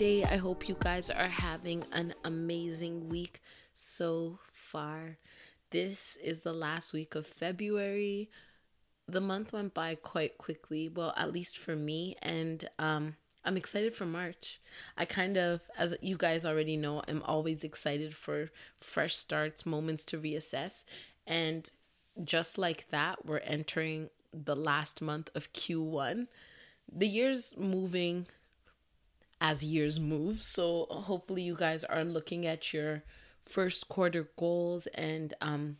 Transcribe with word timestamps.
Happy 0.00 0.20
Wednesday, 0.20 0.20
happy 0.20 0.30
hump 0.30 0.30
day. 0.30 0.34
I 0.34 0.38
hope 0.38 0.68
you 0.68 0.76
guys 0.80 1.10
are 1.10 1.28
having 1.28 1.84
an 1.92 2.14
amazing 2.24 3.10
week 3.10 3.42
so 3.74 4.38
far. 4.50 5.18
This 5.72 6.16
is 6.24 6.40
the 6.40 6.54
last 6.54 6.94
week 6.94 7.14
of 7.14 7.26
February. 7.26 8.30
The 9.06 9.20
month 9.20 9.52
went 9.52 9.74
by 9.74 9.96
quite 9.96 10.38
quickly, 10.38 10.88
well, 10.88 11.12
at 11.18 11.34
least 11.34 11.58
for 11.58 11.76
me, 11.76 12.16
and 12.22 12.66
um 12.78 13.16
I'm 13.44 13.58
excited 13.58 13.94
for 13.94 14.06
March. 14.06 14.60
I 14.96 15.04
kind 15.04 15.36
of, 15.36 15.60
as 15.76 15.94
you 16.00 16.16
guys 16.16 16.46
already 16.46 16.78
know, 16.78 17.02
I'm 17.06 17.22
always 17.22 17.62
excited 17.62 18.14
for 18.14 18.50
fresh 18.80 19.16
starts, 19.16 19.66
moments 19.66 20.06
to 20.06 20.18
reassess. 20.18 20.84
And 21.26 21.70
just 22.24 22.56
like 22.56 22.86
that, 22.90 23.26
we're 23.26 23.38
entering 23.38 24.08
the 24.32 24.56
last 24.56 25.02
month 25.02 25.30
of 25.34 25.52
Q1 25.52 26.26
the 26.92 27.06
year's 27.06 27.54
moving 27.56 28.26
as 29.40 29.64
years 29.64 29.98
move. 29.98 30.42
So 30.42 30.86
hopefully 30.90 31.42
you 31.42 31.54
guys 31.54 31.84
are 31.84 32.04
looking 32.04 32.46
at 32.46 32.72
your 32.72 33.02
first 33.46 33.88
quarter 33.88 34.28
goals 34.36 34.86
and 34.88 35.34
um 35.40 35.76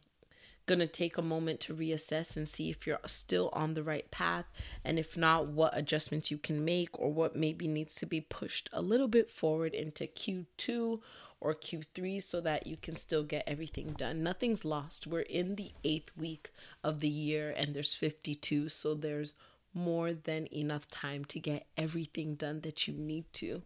going 0.70 0.78
to 0.78 0.86
take 0.86 1.18
a 1.18 1.22
moment 1.22 1.58
to 1.58 1.74
reassess 1.74 2.36
and 2.36 2.48
see 2.48 2.70
if 2.70 2.86
you're 2.86 3.00
still 3.04 3.50
on 3.52 3.74
the 3.74 3.82
right 3.82 4.08
path 4.12 4.44
and 4.84 5.00
if 5.00 5.16
not 5.16 5.48
what 5.48 5.76
adjustments 5.76 6.30
you 6.30 6.38
can 6.38 6.64
make 6.64 6.96
or 6.96 7.12
what 7.12 7.34
maybe 7.34 7.66
needs 7.66 7.96
to 7.96 8.06
be 8.06 8.20
pushed 8.20 8.70
a 8.72 8.80
little 8.80 9.08
bit 9.08 9.32
forward 9.32 9.74
into 9.74 10.04
Q2 10.04 11.00
or 11.40 11.54
Q3 11.54 12.22
so 12.22 12.40
that 12.42 12.68
you 12.68 12.76
can 12.76 12.94
still 12.94 13.24
get 13.24 13.42
everything 13.48 13.94
done. 13.98 14.22
Nothing's 14.22 14.64
lost. 14.64 15.08
We're 15.08 15.22
in 15.22 15.56
the 15.56 15.72
8th 15.84 16.16
week 16.16 16.50
of 16.84 17.00
the 17.00 17.08
year 17.08 17.52
and 17.56 17.74
there's 17.74 17.96
52 17.96 18.68
so 18.68 18.94
there's 18.94 19.32
more 19.74 20.12
than 20.12 20.46
enough 20.52 20.88
time 20.88 21.24
to 21.26 21.38
get 21.38 21.66
everything 21.76 22.34
done 22.34 22.60
that 22.60 22.88
you 22.88 22.94
need 22.94 23.24
to. 23.34 23.62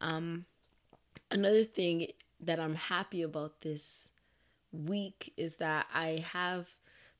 Um, 0.00 0.46
another 1.30 1.64
thing 1.64 2.08
that 2.40 2.60
I'm 2.60 2.74
happy 2.74 3.22
about 3.22 3.60
this 3.62 4.08
week 4.72 5.32
is 5.36 5.56
that 5.56 5.86
I 5.94 6.24
have 6.32 6.68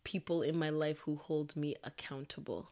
people 0.04 0.42
in 0.42 0.56
my 0.56 0.70
life 0.70 0.98
who 1.00 1.16
hold 1.16 1.56
me 1.56 1.74
accountable. 1.82 2.70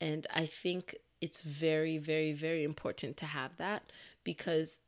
And 0.00 0.26
I 0.34 0.46
think 0.46 0.94
it's 1.20 1.42
very, 1.42 1.98
very, 1.98 2.32
very 2.32 2.64
important 2.64 3.16
to 3.18 3.26
have 3.26 3.56
that 3.56 3.90
because 4.24 4.80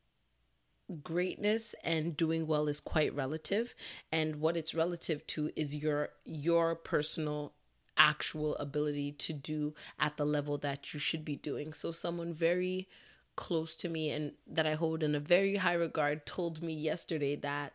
greatness 1.03 1.75
and 1.83 2.17
doing 2.17 2.47
well 2.47 2.67
is 2.67 2.79
quite 2.79 3.13
relative 3.13 3.75
and 4.11 4.37
what 4.37 4.57
it's 4.57 4.73
relative 4.73 5.25
to 5.27 5.51
is 5.55 5.75
your 5.75 6.09
your 6.25 6.73
personal 6.73 7.53
actual 7.99 8.55
ability 8.55 9.11
to 9.11 9.33
do 9.33 9.75
at 9.99 10.17
the 10.17 10.25
level 10.25 10.57
that 10.57 10.93
you 10.93 10.99
should 10.99 11.23
be 11.23 11.35
doing. 11.35 11.73
So, 11.73 11.91
someone 11.91 12.33
very 12.33 12.87
close 13.35 13.75
to 13.77 13.87
me 13.87 14.09
and 14.09 14.33
that 14.47 14.65
I 14.65 14.73
hold 14.73 15.03
in 15.03 15.15
a 15.15 15.19
very 15.19 15.57
high 15.57 15.73
regard 15.73 16.25
told 16.25 16.61
me 16.61 16.73
yesterday 16.73 17.35
that 17.37 17.73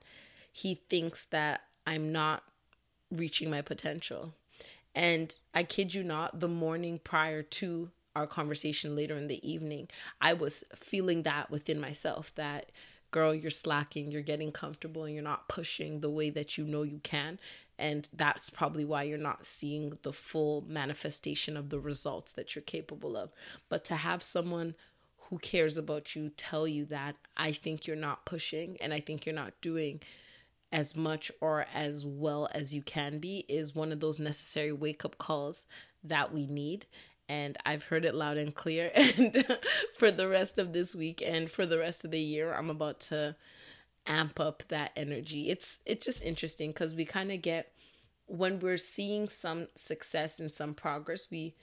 he 0.52 0.74
thinks 0.74 1.24
that 1.26 1.62
I'm 1.86 2.12
not 2.12 2.42
reaching 3.10 3.50
my 3.50 3.62
potential. 3.62 4.34
And 4.94 5.36
I 5.54 5.62
kid 5.62 5.94
you 5.94 6.02
not, 6.02 6.40
the 6.40 6.48
morning 6.48 7.00
prior 7.02 7.42
to 7.42 7.90
our 8.14 8.26
conversation 8.26 8.94
later 8.94 9.16
in 9.16 9.26
the 9.26 9.48
evening, 9.48 9.88
I 10.20 10.34
was 10.34 10.64
feeling 10.74 11.22
that 11.22 11.50
within 11.50 11.80
myself 11.80 12.32
that 12.36 12.70
girl, 13.10 13.32
you're 13.32 13.50
slacking, 13.50 14.10
you're 14.10 14.22
getting 14.22 14.50
comfortable, 14.50 15.04
and 15.04 15.14
you're 15.14 15.22
not 15.22 15.48
pushing 15.48 16.00
the 16.00 16.10
way 16.10 16.30
that 16.30 16.58
you 16.58 16.64
know 16.64 16.82
you 16.82 16.98
can 17.04 17.38
and 17.78 18.08
that's 18.12 18.50
probably 18.50 18.84
why 18.84 19.02
you're 19.02 19.18
not 19.18 19.44
seeing 19.44 19.92
the 20.02 20.12
full 20.12 20.64
manifestation 20.66 21.56
of 21.56 21.70
the 21.70 21.80
results 21.80 22.32
that 22.32 22.54
you're 22.54 22.62
capable 22.62 23.16
of 23.16 23.30
but 23.68 23.84
to 23.84 23.96
have 23.96 24.22
someone 24.22 24.74
who 25.28 25.38
cares 25.38 25.76
about 25.76 26.14
you 26.14 26.30
tell 26.36 26.66
you 26.68 26.84
that 26.84 27.16
i 27.36 27.52
think 27.52 27.86
you're 27.86 27.96
not 27.96 28.24
pushing 28.24 28.76
and 28.80 28.92
i 28.92 29.00
think 29.00 29.26
you're 29.26 29.34
not 29.34 29.52
doing 29.60 30.00
as 30.72 30.96
much 30.96 31.30
or 31.40 31.66
as 31.72 32.04
well 32.04 32.48
as 32.52 32.74
you 32.74 32.82
can 32.82 33.18
be 33.18 33.44
is 33.48 33.74
one 33.74 33.92
of 33.92 34.00
those 34.00 34.18
necessary 34.18 34.72
wake 34.72 35.04
up 35.04 35.18
calls 35.18 35.66
that 36.02 36.32
we 36.32 36.46
need 36.46 36.86
and 37.28 37.56
I've 37.64 37.84
heard 37.84 38.04
it 38.04 38.14
loud 38.14 38.36
and 38.36 38.54
clear. 38.54 38.90
And 39.16 39.46
for 39.98 40.10
the 40.10 40.28
rest 40.28 40.58
of 40.58 40.72
this 40.72 40.94
week 40.94 41.22
and 41.24 41.50
for 41.50 41.66
the 41.66 41.78
rest 41.78 42.04
of 42.04 42.10
the 42.10 42.20
year, 42.20 42.52
I'm 42.52 42.70
about 42.70 43.00
to 43.00 43.36
amp 44.06 44.40
up 44.40 44.62
that 44.68 44.92
energy. 44.96 45.50
It's 45.50 45.78
it's 45.86 46.06
just 46.06 46.22
interesting 46.22 46.70
because 46.70 46.94
we 46.94 47.04
kind 47.04 47.32
of 47.32 47.42
get 47.42 47.72
when 48.26 48.60
we're 48.60 48.78
seeing 48.78 49.28
some 49.28 49.68
success 49.74 50.38
and 50.38 50.50
some 50.50 50.74
progress, 50.74 51.30
we 51.30 51.54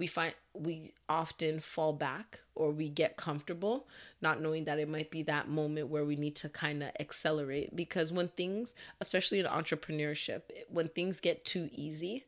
we 0.00 0.06
find 0.06 0.32
we 0.54 0.94
often 1.10 1.60
fall 1.60 1.92
back 1.92 2.40
or 2.54 2.70
we 2.70 2.88
get 2.88 3.18
comfortable 3.18 3.86
not 4.22 4.40
knowing 4.40 4.64
that 4.64 4.78
it 4.78 4.88
might 4.88 5.10
be 5.10 5.22
that 5.22 5.48
moment 5.48 5.88
where 5.88 6.06
we 6.06 6.16
need 6.16 6.34
to 6.34 6.48
kind 6.48 6.82
of 6.82 6.90
accelerate 6.98 7.76
because 7.76 8.10
when 8.10 8.26
things 8.28 8.72
especially 9.02 9.38
in 9.38 9.46
entrepreneurship 9.46 10.40
when 10.70 10.88
things 10.88 11.20
get 11.20 11.44
too 11.44 11.68
easy 11.70 12.24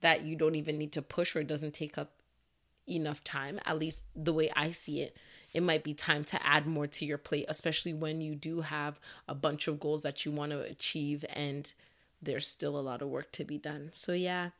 that 0.00 0.24
you 0.24 0.34
don't 0.34 0.56
even 0.56 0.76
need 0.76 0.90
to 0.90 1.00
push 1.00 1.36
or 1.36 1.40
it 1.40 1.46
doesn't 1.46 1.72
take 1.72 1.96
up 1.96 2.10
enough 2.88 3.22
time 3.22 3.60
at 3.64 3.78
least 3.78 4.02
the 4.16 4.32
way 4.32 4.50
i 4.56 4.72
see 4.72 5.00
it 5.00 5.16
it 5.54 5.62
might 5.62 5.84
be 5.84 5.94
time 5.94 6.24
to 6.24 6.46
add 6.46 6.66
more 6.66 6.86
to 6.86 7.04
your 7.04 7.18
plate, 7.18 7.46
especially 7.48 7.92
when 7.92 8.20
you 8.20 8.34
do 8.34 8.62
have 8.62 8.98
a 9.28 9.34
bunch 9.34 9.68
of 9.68 9.80
goals 9.80 10.02
that 10.02 10.24
you 10.24 10.32
want 10.32 10.52
to 10.52 10.60
achieve 10.60 11.24
and 11.30 11.72
there's 12.20 12.46
still 12.46 12.78
a 12.78 12.80
lot 12.80 13.02
of 13.02 13.08
work 13.08 13.32
to 13.32 13.44
be 13.44 13.58
done. 13.58 13.90
So, 13.92 14.12
yeah, 14.12 14.50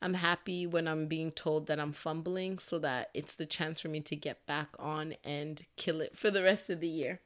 I'm 0.00 0.14
happy 0.14 0.66
when 0.66 0.88
I'm 0.88 1.06
being 1.06 1.32
told 1.32 1.66
that 1.66 1.78
I'm 1.78 1.92
fumbling 1.92 2.58
so 2.58 2.78
that 2.80 3.10
it's 3.14 3.34
the 3.34 3.46
chance 3.46 3.80
for 3.80 3.88
me 3.88 4.00
to 4.00 4.16
get 4.16 4.46
back 4.46 4.68
on 4.78 5.14
and 5.24 5.62
kill 5.76 6.00
it 6.00 6.16
for 6.16 6.30
the 6.30 6.42
rest 6.42 6.70
of 6.70 6.80
the 6.80 6.88
year. 6.88 7.20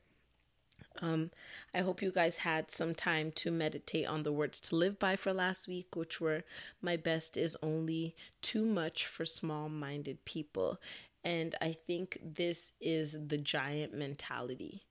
Um, 1.03 1.31
I 1.75 1.81
hope 1.81 2.01
you 2.01 2.11
guys 2.11 2.39
had 2.39 2.71
some 2.71 2.95
time 2.95 3.31
to 3.33 3.51
meditate 3.51 4.07
on 4.07 4.23
the 4.23 4.33
words 4.33 4.61
to 4.63 4.77
live 4.77 4.99
by 4.99 5.17
for 5.17 5.33
last 5.33 5.69
week, 5.69 5.95
which 5.95 6.21
were 6.21 6.45
My 6.81 6.97
best 6.97 7.37
is 7.37 7.57
only 7.63 8.15
too 8.41 8.65
much 8.65 9.07
for 9.07 9.25
small 9.25 9.69
minded 9.69 10.25
people. 10.25 10.79
And 11.27 11.57
I 11.61 11.73
think 11.73 12.21
this 12.23 12.71
is 12.81 13.19
the 13.27 13.37
giant 13.37 13.93
mentality. 13.93 14.85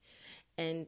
And 0.57 0.87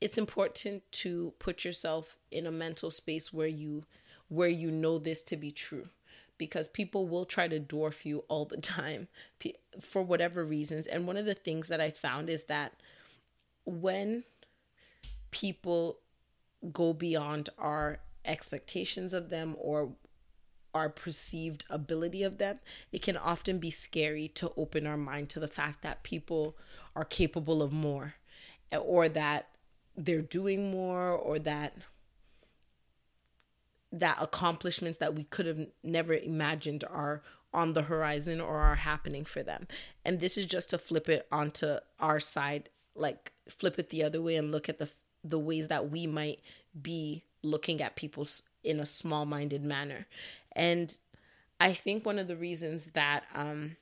it's 0.00 0.16
important 0.16 0.82
to 0.92 1.34
put 1.38 1.62
yourself 1.62 2.16
in 2.30 2.46
a 2.46 2.50
mental 2.50 2.90
space 2.90 3.34
where 3.34 3.46
you 3.46 3.84
where 4.28 4.48
you 4.48 4.70
know 4.70 4.98
this 4.98 5.22
to 5.22 5.36
be 5.36 5.52
true 5.52 5.90
because 6.38 6.68
people 6.68 7.06
will 7.06 7.26
try 7.26 7.46
to 7.46 7.60
dwarf 7.60 8.06
you 8.06 8.24
all 8.28 8.46
the 8.46 8.56
time 8.56 9.08
for 9.82 10.02
whatever 10.02 10.42
reasons 10.42 10.86
and 10.86 11.06
one 11.06 11.16
of 11.16 11.26
the 11.26 11.34
things 11.34 11.68
that 11.68 11.80
i 11.80 11.90
found 11.90 12.28
is 12.30 12.44
that 12.44 12.72
when 13.66 14.24
people 15.30 15.98
go 16.72 16.92
beyond 16.92 17.50
our 17.58 17.98
expectations 18.24 19.12
of 19.12 19.28
them 19.28 19.54
or 19.58 19.92
our 20.74 20.88
perceived 20.88 21.64
ability 21.70 22.22
of 22.22 22.38
them, 22.38 22.58
it 22.92 23.00
can 23.00 23.16
often 23.16 23.58
be 23.58 23.70
scary 23.70 24.28
to 24.28 24.52
open 24.56 24.86
our 24.86 24.96
mind 24.96 25.28
to 25.30 25.40
the 25.40 25.48
fact 25.48 25.82
that 25.82 26.02
people 26.02 26.56
are 26.96 27.04
capable 27.04 27.62
of 27.62 27.72
more 27.72 28.14
or 28.72 29.08
that 29.08 29.48
they're 29.96 30.20
doing 30.20 30.70
more 30.70 31.10
or 31.10 31.38
that 31.38 31.76
that 33.92 34.18
accomplishments 34.20 34.98
that 34.98 35.14
we 35.14 35.22
could 35.22 35.46
have 35.46 35.68
never 35.84 36.12
imagined 36.12 36.82
are 36.90 37.22
on 37.52 37.74
the 37.74 37.82
horizon 37.82 38.40
or 38.40 38.58
are 38.58 38.74
happening 38.74 39.24
for 39.24 39.44
them. 39.44 39.68
And 40.04 40.18
this 40.18 40.36
is 40.36 40.46
just 40.46 40.70
to 40.70 40.78
flip 40.78 41.08
it 41.08 41.28
onto 41.30 41.76
our 42.00 42.18
side, 42.18 42.70
like 42.96 43.32
flip 43.48 43.78
it 43.78 43.90
the 43.90 44.02
other 44.02 44.20
way 44.20 44.34
and 44.34 44.50
look 44.50 44.68
at 44.68 44.80
the 44.80 44.88
the 45.22 45.38
ways 45.38 45.68
that 45.68 45.90
we 45.90 46.06
might 46.06 46.40
be 46.80 47.24
looking 47.42 47.80
at 47.80 47.96
people's 47.96 48.42
in 48.62 48.80
a 48.80 48.86
small-minded 48.86 49.62
manner. 49.62 50.06
And 50.54 50.96
I 51.60 51.72
think 51.74 52.04
one 52.04 52.18
of 52.18 52.28
the 52.28 52.36
reasons 52.36 52.90
that 52.92 53.24
um, 53.34 53.76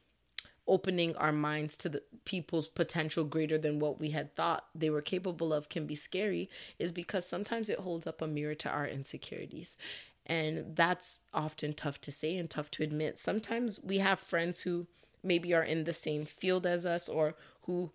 opening 0.66 1.16
our 1.16 1.32
minds 1.32 1.76
to 1.76 1.88
the 1.88 2.02
people's 2.24 2.68
potential 2.68 3.24
greater 3.24 3.58
than 3.58 3.78
what 3.78 3.98
we 3.98 4.10
had 4.10 4.34
thought 4.36 4.66
they 4.74 4.90
were 4.90 5.02
capable 5.02 5.52
of 5.52 5.68
can 5.68 5.86
be 5.86 5.94
scary 5.96 6.48
is 6.78 6.92
because 6.92 7.26
sometimes 7.26 7.68
it 7.68 7.80
holds 7.80 8.06
up 8.06 8.22
a 8.22 8.26
mirror 8.26 8.54
to 8.54 8.68
our 8.68 8.86
insecurities. 8.86 9.76
And 10.24 10.76
that's 10.76 11.22
often 11.34 11.72
tough 11.72 12.00
to 12.02 12.12
say 12.12 12.36
and 12.36 12.48
tough 12.48 12.70
to 12.72 12.84
admit. 12.84 13.18
Sometimes 13.18 13.80
we 13.82 13.98
have 13.98 14.20
friends 14.20 14.60
who 14.60 14.86
maybe 15.22 15.52
are 15.52 15.64
in 15.64 15.84
the 15.84 15.92
same 15.92 16.24
field 16.24 16.64
as 16.64 16.86
us 16.86 17.08
or 17.08 17.34
who, 17.62 17.90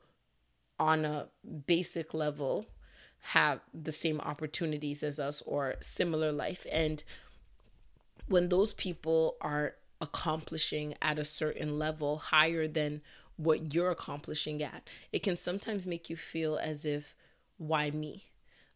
on 0.78 1.06
a 1.06 1.28
basic 1.66 2.14
level, 2.14 2.66
have 3.20 3.62
the 3.74 3.92
same 3.92 4.20
opportunities 4.22 5.04
as 5.04 5.20
us 5.20 5.42
or 5.46 5.76
similar 5.82 6.32
life. 6.32 6.66
And 6.72 7.04
when 8.28 8.50
those 8.50 8.74
people 8.74 9.36
are 9.42 9.76
accomplishing 10.02 10.94
at 11.02 11.18
a 11.20 11.26
certain 11.26 11.80
level 11.80 12.18
higher 12.18 12.68
than 12.68 13.02
what 13.38 13.74
you're 13.74 13.92
accomplishing 13.92 14.62
at, 14.64 14.88
it 15.12 15.24
can 15.24 15.38
sometimes 15.38 15.88
make 15.88 16.10
you 16.10 16.16
feel 16.16 16.58
as 16.58 16.86
if, 16.86 17.16
why 17.58 17.90
me? 17.92 18.26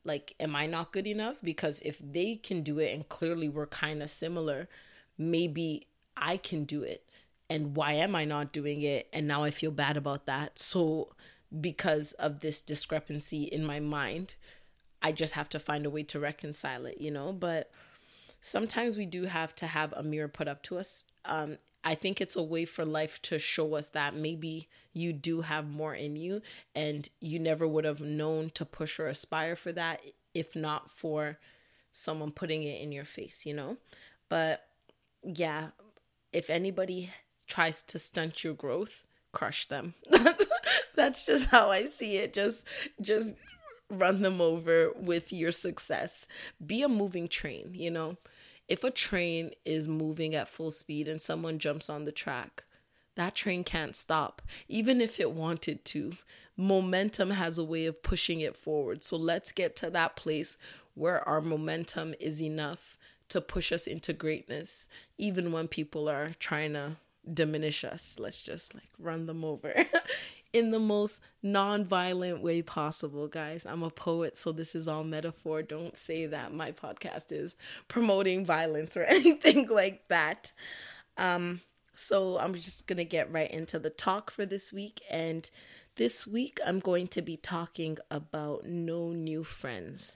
Like, 0.03 0.33
am 0.39 0.55
I 0.55 0.65
not 0.65 0.91
good 0.91 1.05
enough? 1.07 1.37
Because 1.43 1.79
if 1.81 1.97
they 1.99 2.35
can 2.35 2.63
do 2.63 2.79
it 2.79 2.93
and 2.93 3.07
clearly 3.07 3.49
we're 3.49 3.67
kind 3.67 4.01
of 4.01 4.09
similar, 4.09 4.67
maybe 5.17 5.87
I 6.17 6.37
can 6.37 6.65
do 6.65 6.81
it. 6.83 7.05
and 7.49 7.75
why 7.75 7.93
am 7.93 8.15
I 8.15 8.23
not 8.23 8.53
doing 8.53 8.81
it? 8.81 9.09
And 9.11 9.27
now 9.27 9.43
I 9.43 9.51
feel 9.51 9.71
bad 9.71 9.97
about 9.97 10.25
that. 10.25 10.57
So, 10.57 11.09
because 11.59 12.13
of 12.13 12.39
this 12.39 12.61
discrepancy 12.61 13.43
in 13.43 13.65
my 13.65 13.79
mind, 13.81 14.35
I 15.01 15.11
just 15.11 15.33
have 15.33 15.49
to 15.49 15.59
find 15.59 15.85
a 15.85 15.89
way 15.89 16.03
to 16.03 16.19
reconcile 16.19 16.85
it, 16.85 17.01
you 17.01 17.11
know? 17.11 17.33
But 17.33 17.69
sometimes 18.41 18.97
we 18.97 19.05
do 19.05 19.25
have 19.25 19.55
to 19.55 19.67
have 19.67 19.93
a 19.93 20.03
mirror 20.03 20.27
put 20.27 20.47
up 20.47 20.63
to 20.63 20.77
us. 20.77 21.03
Um, 21.25 21.57
I 21.83 21.95
think 21.95 22.21
it's 22.21 22.35
a 22.35 22.43
way 22.43 22.65
for 22.65 22.85
life 22.85 23.21
to 23.23 23.39
show 23.39 23.73
us 23.75 23.89
that 23.89 24.15
maybe 24.15 24.67
you 24.93 25.13
do 25.13 25.41
have 25.41 25.67
more 25.67 25.95
in 25.95 26.15
you 26.15 26.41
and 26.75 27.09
you 27.19 27.39
never 27.39 27.67
would 27.67 27.85
have 27.85 28.01
known 28.01 28.51
to 28.51 28.65
push 28.65 28.99
or 28.99 29.07
aspire 29.07 29.55
for 29.55 29.71
that 29.71 30.01
if 30.33 30.55
not 30.55 30.89
for 30.89 31.39
someone 31.91 32.31
putting 32.31 32.63
it 32.63 32.81
in 32.81 32.91
your 32.91 33.05
face, 33.05 33.45
you 33.45 33.53
know? 33.53 33.77
But 34.29 34.65
yeah, 35.23 35.69
if 36.31 36.49
anybody 36.49 37.11
tries 37.47 37.83
to 37.83 37.99
stunt 37.99 38.43
your 38.43 38.53
growth, 38.53 39.05
crush 39.31 39.67
them. 39.67 39.95
That's 40.95 41.25
just 41.25 41.47
how 41.47 41.69
I 41.69 41.87
see 41.87 42.17
it. 42.17 42.33
Just 42.33 42.63
just 43.01 43.33
run 43.89 44.21
them 44.21 44.39
over 44.39 44.91
with 44.95 45.33
your 45.33 45.51
success. 45.51 46.27
Be 46.65 46.81
a 46.81 46.89
moving 46.89 47.27
train, 47.27 47.71
you 47.73 47.91
know? 47.91 48.17
If 48.71 48.85
a 48.85 48.89
train 48.89 49.51
is 49.65 49.89
moving 49.89 50.33
at 50.33 50.47
full 50.47 50.71
speed 50.71 51.09
and 51.09 51.21
someone 51.21 51.59
jumps 51.59 51.89
on 51.89 52.05
the 52.05 52.11
track, 52.13 52.63
that 53.15 53.35
train 53.35 53.65
can't 53.65 53.97
stop, 53.97 54.41
even 54.69 55.01
if 55.01 55.19
it 55.19 55.33
wanted 55.33 55.83
to. 55.83 56.13
Momentum 56.55 57.31
has 57.31 57.57
a 57.57 57.65
way 57.65 57.85
of 57.85 58.01
pushing 58.01 58.39
it 58.39 58.55
forward. 58.55 59.03
So 59.03 59.17
let's 59.17 59.51
get 59.51 59.75
to 59.75 59.89
that 59.89 60.15
place 60.15 60.57
where 60.93 61.27
our 61.27 61.41
momentum 61.41 62.15
is 62.17 62.41
enough 62.41 62.97
to 63.27 63.41
push 63.41 63.73
us 63.73 63.87
into 63.87 64.13
greatness, 64.13 64.87
even 65.17 65.51
when 65.51 65.67
people 65.67 66.07
are 66.07 66.29
trying 66.39 66.71
to 66.71 66.95
diminish 67.33 67.83
us. 67.83 68.15
Let's 68.17 68.41
just 68.41 68.73
like 68.73 68.91
run 68.97 69.25
them 69.25 69.43
over 69.43 69.73
in 70.53 70.71
the 70.71 70.79
most 70.79 71.21
non-violent 71.41 72.41
way 72.41 72.61
possible, 72.61 73.27
guys. 73.27 73.65
I'm 73.65 73.83
a 73.83 73.89
poet, 73.89 74.37
so 74.37 74.51
this 74.51 74.75
is 74.75 74.87
all 74.87 75.03
metaphor. 75.03 75.61
Don't 75.61 75.97
say 75.97 76.25
that 76.25 76.53
my 76.53 76.71
podcast 76.71 77.31
is 77.31 77.55
promoting 77.87 78.45
violence 78.45 78.97
or 78.97 79.03
anything 79.09 79.67
like 79.67 80.07
that. 80.09 80.51
Um 81.17 81.61
so 81.93 82.39
I'm 82.39 82.55
just 82.55 82.87
going 82.87 82.97
to 82.97 83.05
get 83.05 83.31
right 83.31 83.51
into 83.51 83.77
the 83.77 83.89
talk 83.89 84.31
for 84.31 84.45
this 84.45 84.73
week 84.73 85.01
and 85.09 85.47
this 85.97 86.25
week 86.25 86.59
I'm 86.65 86.79
going 86.79 87.07
to 87.09 87.21
be 87.21 87.37
talking 87.37 87.97
about 88.09 88.65
no 88.65 89.11
new 89.11 89.43
friends. 89.43 90.15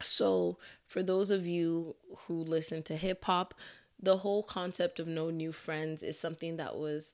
So, 0.00 0.58
for 0.86 1.02
those 1.02 1.30
of 1.30 1.46
you 1.46 1.96
who 2.26 2.34
listen 2.34 2.82
to 2.84 2.96
hip 2.96 3.24
hop, 3.24 3.54
the 4.00 4.18
whole 4.18 4.42
concept 4.42 5.00
of 5.00 5.06
no 5.06 5.30
new 5.30 5.52
friends 5.52 6.02
is 6.02 6.18
something 6.18 6.56
that 6.56 6.76
was 6.76 7.12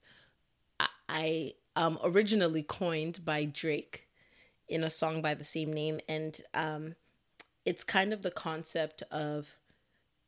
I 1.08 1.54
um, 1.76 1.99
originally 2.02 2.62
coined 2.62 3.25
by 3.25 3.44
Drake 3.44 4.08
in 4.69 4.82
a 4.82 4.90
song 4.90 5.23
by 5.23 5.34
the 5.34 5.44
same 5.44 5.73
name, 5.73 6.00
and 6.08 6.40
um, 6.55 6.96
it's 7.64 7.84
kind 7.84 8.12
of 8.12 8.23
the 8.23 8.31
concept 8.31 9.02
of 9.11 9.49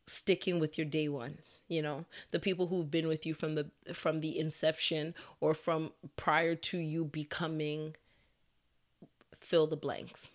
sticking 0.07 0.59
with 0.59 0.79
your 0.79 0.87
day 0.87 1.09
ones 1.09 1.61
you 1.69 1.83
know? 1.83 2.05
The 2.31 2.41
people 2.41 2.67
who've 2.67 2.91
been 2.91 3.07
with 3.07 3.27
you 3.27 3.35
from 3.35 3.55
the 3.55 3.71
from 3.93 4.21
the 4.21 4.39
inception 4.39 5.15
or 5.41 5.55
from 5.55 5.93
prior 6.17 6.55
to 6.55 6.79
you 6.79 7.05
becoming 7.05 7.95
fill 9.41 9.67
the 9.67 9.77
blanks. 9.77 10.33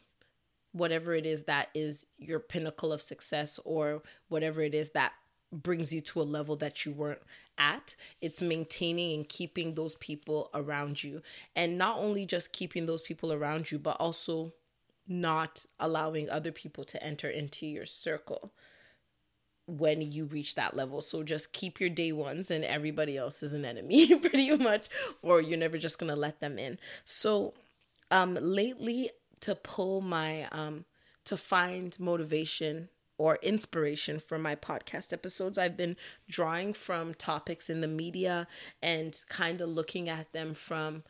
Whatever 0.71 1.13
it 1.13 1.25
is 1.25 1.43
that 1.43 1.69
is 1.73 2.07
your 2.17 2.39
pinnacle 2.39 2.91
of 2.91 3.01
success 3.01 3.59
or 3.65 4.01
whatever 4.29 4.61
it 4.61 4.73
is 4.73 4.91
that 4.91 5.13
brings 5.51 5.93
you 5.93 6.01
to 6.01 6.21
a 6.21 6.23
level 6.23 6.55
that 6.57 6.85
you 6.85 6.91
weren't 6.91 7.21
at 7.57 7.95
it's 8.21 8.41
maintaining 8.41 9.13
and 9.13 9.29
keeping 9.29 9.75
those 9.75 9.95
people 9.95 10.49
around 10.53 11.03
you 11.03 11.21
and 11.55 11.77
not 11.77 11.99
only 11.99 12.25
just 12.25 12.51
keeping 12.51 12.85
those 12.85 13.01
people 13.01 13.31
around 13.31 13.71
you 13.71 13.77
but 13.77 13.95
also 13.97 14.53
not 15.07 15.65
allowing 15.79 16.29
other 16.29 16.51
people 16.51 16.83
to 16.83 17.03
enter 17.03 17.29
into 17.29 17.65
your 17.65 17.85
circle 17.85 18.51
when 19.65 20.01
you 20.01 20.25
reach 20.25 20.55
that 20.55 20.75
level. 20.75 20.99
So 21.01 21.23
just 21.23 21.53
keep 21.53 21.79
your 21.79 21.89
day 21.89 22.11
ones 22.11 22.51
and 22.51 22.65
everybody 22.65 23.17
else 23.17 23.41
is 23.43 23.53
an 23.53 23.65
enemy 23.65 24.13
pretty 24.19 24.55
much 24.57 24.87
or 25.21 25.41
you're 25.41 25.57
never 25.57 25.77
just 25.77 25.99
going 25.99 26.09
to 26.09 26.19
let 26.19 26.39
them 26.39 26.57
in. 26.57 26.79
So 27.05 27.53
um 28.11 28.37
lately 28.41 29.09
to 29.41 29.55
pull 29.55 30.01
my 30.01 30.47
um 30.51 30.85
to 31.25 31.37
find 31.37 31.97
motivation 31.99 32.89
or 33.23 33.39
inspiration 33.41 34.19
for 34.19 34.37
my 34.37 34.53
podcast 34.53 35.13
episodes. 35.13 35.57
I've 35.57 35.77
been 35.77 35.95
drawing 36.27 36.73
from 36.73 37.13
topics 37.13 37.69
in 37.69 37.79
the 37.79 37.87
media 37.87 38.47
and 38.81 39.17
kind 39.29 39.61
of 39.61 39.69
looking 39.69 40.09
at 40.09 40.33
them 40.33 40.53
from 40.53 41.03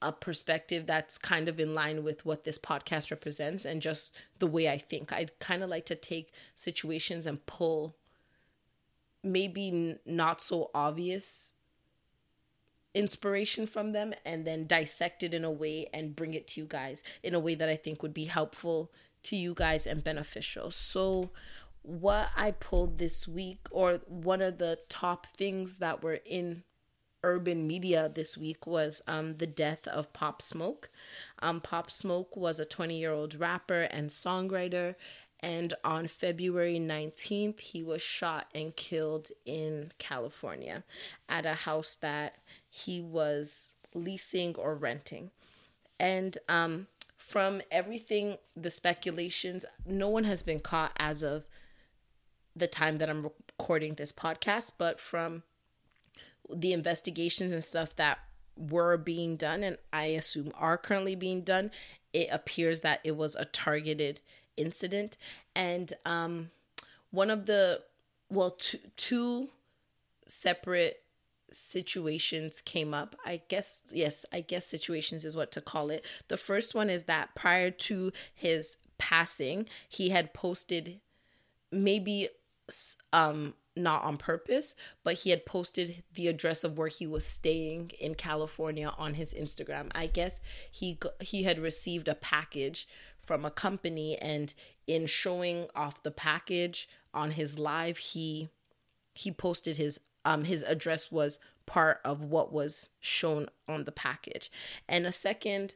a 0.00 0.12
perspective 0.12 0.86
that's 0.86 1.18
kind 1.18 1.48
of 1.48 1.58
in 1.58 1.74
line 1.74 2.04
with 2.04 2.24
what 2.24 2.44
this 2.44 2.60
podcast 2.60 3.10
represents 3.10 3.64
and 3.64 3.82
just 3.82 4.14
the 4.38 4.46
way 4.46 4.68
I 4.68 4.78
think. 4.78 5.12
I'd 5.12 5.36
kind 5.40 5.64
of 5.64 5.68
like 5.68 5.84
to 5.86 5.96
take 5.96 6.32
situations 6.54 7.26
and 7.26 7.44
pull 7.44 7.96
maybe 9.24 9.96
not 10.06 10.40
so 10.40 10.70
obvious 10.72 11.54
inspiration 12.94 13.66
from 13.66 13.90
them 13.90 14.14
and 14.24 14.46
then 14.46 14.68
dissect 14.68 15.24
it 15.24 15.34
in 15.34 15.44
a 15.44 15.50
way 15.50 15.88
and 15.92 16.14
bring 16.14 16.34
it 16.34 16.46
to 16.46 16.60
you 16.60 16.68
guys 16.68 17.02
in 17.24 17.34
a 17.34 17.40
way 17.40 17.56
that 17.56 17.68
I 17.68 17.74
think 17.74 18.00
would 18.00 18.14
be 18.14 18.26
helpful 18.26 18.92
to 19.24 19.36
you 19.36 19.54
guys 19.54 19.86
and 19.86 20.02
beneficial. 20.02 20.70
So, 20.70 21.30
what 21.82 22.28
I 22.36 22.52
pulled 22.52 22.98
this 22.98 23.26
week, 23.26 23.66
or 23.70 24.00
one 24.06 24.40
of 24.40 24.58
the 24.58 24.78
top 24.88 25.26
things 25.36 25.78
that 25.78 26.02
were 26.02 26.20
in 26.24 26.62
urban 27.24 27.66
media 27.66 28.10
this 28.12 28.36
week 28.36 28.66
was 28.66 29.02
um, 29.06 29.36
the 29.36 29.46
death 29.46 29.86
of 29.88 30.12
Pop 30.12 30.42
Smoke. 30.42 30.90
Um, 31.40 31.60
Pop 31.60 31.90
Smoke 31.90 32.36
was 32.36 32.60
a 32.60 32.64
20 32.64 32.98
year 32.98 33.12
old 33.12 33.34
rapper 33.34 33.82
and 33.82 34.10
songwriter, 34.10 34.94
and 35.40 35.74
on 35.84 36.06
February 36.06 36.78
19th, 36.78 37.60
he 37.60 37.82
was 37.82 38.00
shot 38.00 38.46
and 38.54 38.74
killed 38.76 39.30
in 39.44 39.92
California 39.98 40.84
at 41.28 41.44
a 41.44 41.54
house 41.54 41.96
that 41.96 42.36
he 42.70 43.00
was 43.00 43.72
leasing 43.92 44.54
or 44.54 44.76
renting. 44.76 45.32
And 45.98 46.38
um, 46.48 46.86
from 47.32 47.62
everything, 47.70 48.36
the 48.54 48.68
speculations, 48.68 49.64
no 49.86 50.10
one 50.10 50.24
has 50.24 50.42
been 50.42 50.60
caught 50.60 50.92
as 50.98 51.22
of 51.22 51.46
the 52.54 52.66
time 52.66 52.98
that 52.98 53.08
I'm 53.08 53.22
recording 53.22 53.94
this 53.94 54.12
podcast, 54.12 54.72
but 54.76 55.00
from 55.00 55.42
the 56.54 56.74
investigations 56.74 57.50
and 57.50 57.64
stuff 57.64 57.96
that 57.96 58.18
were 58.54 58.98
being 58.98 59.36
done 59.36 59.62
and 59.62 59.78
I 59.94 60.08
assume 60.08 60.52
are 60.58 60.76
currently 60.76 61.14
being 61.14 61.40
done, 61.40 61.70
it 62.12 62.28
appears 62.30 62.82
that 62.82 63.00
it 63.02 63.16
was 63.16 63.34
a 63.34 63.46
targeted 63.46 64.20
incident. 64.58 65.16
And 65.56 65.90
um, 66.04 66.50
one 67.12 67.30
of 67.30 67.46
the, 67.46 67.80
well, 68.28 68.50
two, 68.50 68.78
two 68.98 69.48
separate 70.26 71.01
situations 71.52 72.60
came 72.60 72.94
up. 72.94 73.16
I 73.24 73.42
guess, 73.48 73.80
yes, 73.90 74.24
I 74.32 74.40
guess 74.40 74.66
situations 74.66 75.24
is 75.24 75.36
what 75.36 75.52
to 75.52 75.60
call 75.60 75.90
it. 75.90 76.04
The 76.28 76.36
first 76.36 76.74
one 76.74 76.90
is 76.90 77.04
that 77.04 77.34
prior 77.34 77.70
to 77.70 78.12
his 78.34 78.78
passing, 78.98 79.68
he 79.88 80.10
had 80.10 80.34
posted 80.34 81.00
maybe 81.70 82.28
um 83.12 83.54
not 83.74 84.04
on 84.04 84.18
purpose, 84.18 84.74
but 85.02 85.14
he 85.14 85.30
had 85.30 85.46
posted 85.46 86.02
the 86.14 86.28
address 86.28 86.62
of 86.62 86.76
where 86.76 86.88
he 86.88 87.06
was 87.06 87.24
staying 87.24 87.90
in 87.98 88.14
California 88.14 88.92
on 88.98 89.14
his 89.14 89.32
Instagram. 89.32 89.90
I 89.94 90.06
guess 90.06 90.40
he 90.70 90.98
he 91.20 91.44
had 91.44 91.58
received 91.58 92.08
a 92.08 92.14
package 92.14 92.86
from 93.24 93.44
a 93.44 93.50
company 93.50 94.18
and 94.18 94.52
in 94.86 95.06
showing 95.06 95.68
off 95.74 96.02
the 96.02 96.10
package 96.10 96.88
on 97.14 97.32
his 97.32 97.58
live, 97.58 97.98
he 97.98 98.50
he 99.14 99.30
posted 99.30 99.76
his 99.76 100.00
um 100.24 100.44
his 100.44 100.62
address 100.62 101.10
was 101.10 101.38
part 101.66 102.00
of 102.04 102.24
what 102.24 102.52
was 102.52 102.90
shown 103.00 103.48
on 103.68 103.84
the 103.84 103.92
package. 103.92 104.50
And 104.88 105.06
a 105.06 105.12
second 105.12 105.74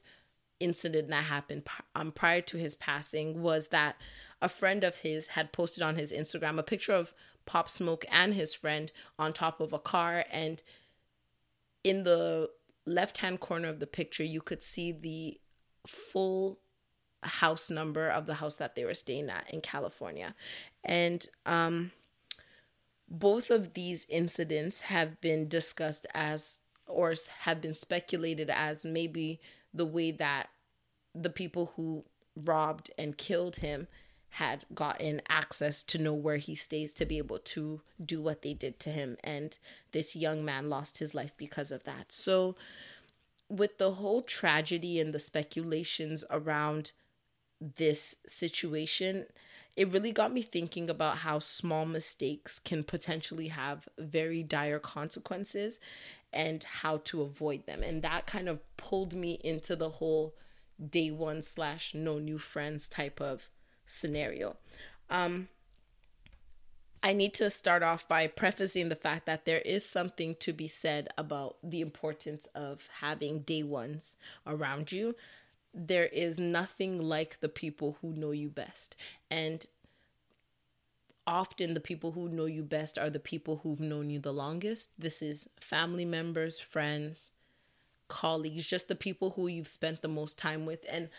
incident 0.59 1.09
that 1.09 1.25
happened 1.25 1.63
um 1.95 2.13
prior 2.13 2.41
to 2.41 2.57
his 2.57 2.75
passing 2.75 3.43
was 3.43 3.69
that 3.69 3.97
a 4.43 4.49
friend 4.49 4.85
of 4.85 4.97
his 4.97 5.29
had 5.29 5.53
posted 5.53 5.83
on 5.83 5.97
his 5.97 6.13
Instagram 6.13 6.59
a 6.59 6.63
picture 6.63 6.93
of 6.93 7.13
Pop 7.47 7.71
Smoke 7.71 8.05
and 8.11 8.35
his 8.35 8.53
friend 8.53 8.93
on 9.19 9.33
top 9.33 9.61
of 9.61 9.73
a 9.73 9.79
car. 9.79 10.25
And 10.31 10.63
in 11.85 12.03
the 12.03 12.51
left 12.85 13.19
hand 13.19 13.41
corner 13.41 13.69
of 13.69 13.81
the 13.81 13.87
picture, 13.87 14.25
you 14.25 14.41
could 14.41 14.63
see 14.63 14.93
the 14.93 15.41
full 15.87 16.59
house 17.23 17.71
number 17.71 18.09
of 18.09 18.27
the 18.27 18.35
house 18.35 18.57
that 18.57 18.75
they 18.75 18.85
were 18.85 18.95
staying 18.95 19.31
at 19.31 19.53
in 19.53 19.61
California. 19.61 20.35
And 20.85 21.27
um, 21.47 21.93
both 23.09 23.51
of 23.51 23.75
these 23.75 24.07
incidents 24.09 24.83
have 24.83 25.21
been 25.21 25.49
discussed 25.49 26.07
as, 26.15 26.59
or 26.87 27.15
have 27.41 27.61
been 27.61 27.75
speculated 27.75 28.51
as 28.51 28.85
maybe 28.85 29.41
the 29.73 29.87
way 29.87 30.11
that 30.11 30.49
the 31.15 31.31
people 31.31 31.73
who 31.77 32.05
robbed 32.37 32.91
and 32.99 33.17
killed 33.17 33.57
him 33.57 33.89
had 34.31 34.67
gotten 34.75 35.23
access 35.29 35.83
to 35.83 35.99
know 35.99 36.13
where 36.13 36.37
he 36.37 36.55
stays 36.55 36.93
to 36.93 37.07
be 37.07 37.17
able 37.17 37.39
to 37.39 37.81
do 38.05 38.21
what 38.21 38.43
they 38.43 38.53
did 38.53 38.79
to 38.79 38.91
him. 38.91 39.17
And 39.25 39.57
this 39.93 40.15
young 40.15 40.45
man 40.45 40.69
lost 40.69 40.99
his 40.99 41.15
life 41.15 41.33
because 41.39 41.71
of 41.71 41.85
that. 41.85 42.13
So, 42.13 42.55
with 43.49 43.79
the 43.79 43.93
whole 43.93 44.21
tragedy 44.21 45.01
and 45.01 45.15
the 45.15 45.21
speculations 45.21 46.25
around 46.31 46.93
this 47.61 48.17
situation, 48.27 49.27
it 49.77 49.93
really 49.93 50.13
got 50.13 50.33
me 50.33 50.43
thinking 50.43 50.89
about 50.89 51.19
how 51.19 51.39
small 51.39 51.85
mistakes 51.85 52.59
can 52.59 52.83
potentially 52.83 53.49
have 53.49 53.89
very 53.99 54.43
dire 54.43 54.79
consequences 54.79 55.79
and 56.33 56.65
how 56.65 56.99
to 56.99 57.23
avoid 57.23 57.67
them. 57.67 57.83
And 57.83 58.03
that 58.03 58.27
kind 58.27 58.49
of 58.49 58.61
pulled 58.77 59.15
me 59.15 59.39
into 59.45 59.77
the 59.77 59.91
whole 59.91 60.35
day 60.91 61.11
one 61.11 61.43
slash 61.43 61.95
no 61.95 62.19
new 62.19 62.39
friends 62.39 62.89
type 62.89 63.21
of 63.21 63.49
scenario. 63.85 64.57
Um, 65.11 65.49
I 67.03 67.13
need 67.13 67.35
to 67.35 67.51
start 67.51 67.83
off 67.83 68.09
by 68.09 68.27
prefacing 68.27 68.89
the 68.89 68.97
fact 68.97 69.27
that 69.27 69.45
there 69.45 69.61
is 69.61 69.89
something 69.89 70.35
to 70.41 70.53
be 70.53 70.67
said 70.67 71.09
about 71.17 71.57
the 71.63 71.81
importance 71.81 72.47
of 72.55 72.89
having 73.01 73.41
day 73.41 73.63
ones 73.63 74.17
around 74.47 74.91
you. 74.91 75.15
There 75.79 76.07
is 76.07 76.39
nothing 76.39 77.03
like 77.03 77.41
the 77.41 77.51
people 77.51 77.99
who 78.01 78.15
know 78.15 78.31
you 78.31 78.49
best. 78.49 78.97
And 79.31 79.67
often 81.27 81.75
the 81.75 81.81
people 81.81 82.13
who 82.13 82.31
know 82.31 82.47
you 82.47 82.63
best 82.63 82.99
are 82.99 83.11
the 83.11 83.21
people 83.21 83.61
who've 83.63 83.79
known 83.79 84.09
you 84.09 84.19
the 84.19 84.33
longest. 84.33 84.91
This 84.99 85.21
is 85.21 85.51
family 85.61 86.07
members, 86.07 86.59
friends, 86.59 87.31
colleagues, 88.09 88.67
just 88.67 88.89
the 88.89 88.95
people 88.95 89.31
who 89.31 89.49
you've 89.49 89.69
spent 89.69 90.01
the 90.01 90.09
most 90.09 90.39
time 90.39 90.65
with. 90.65 90.83
And 90.91 91.11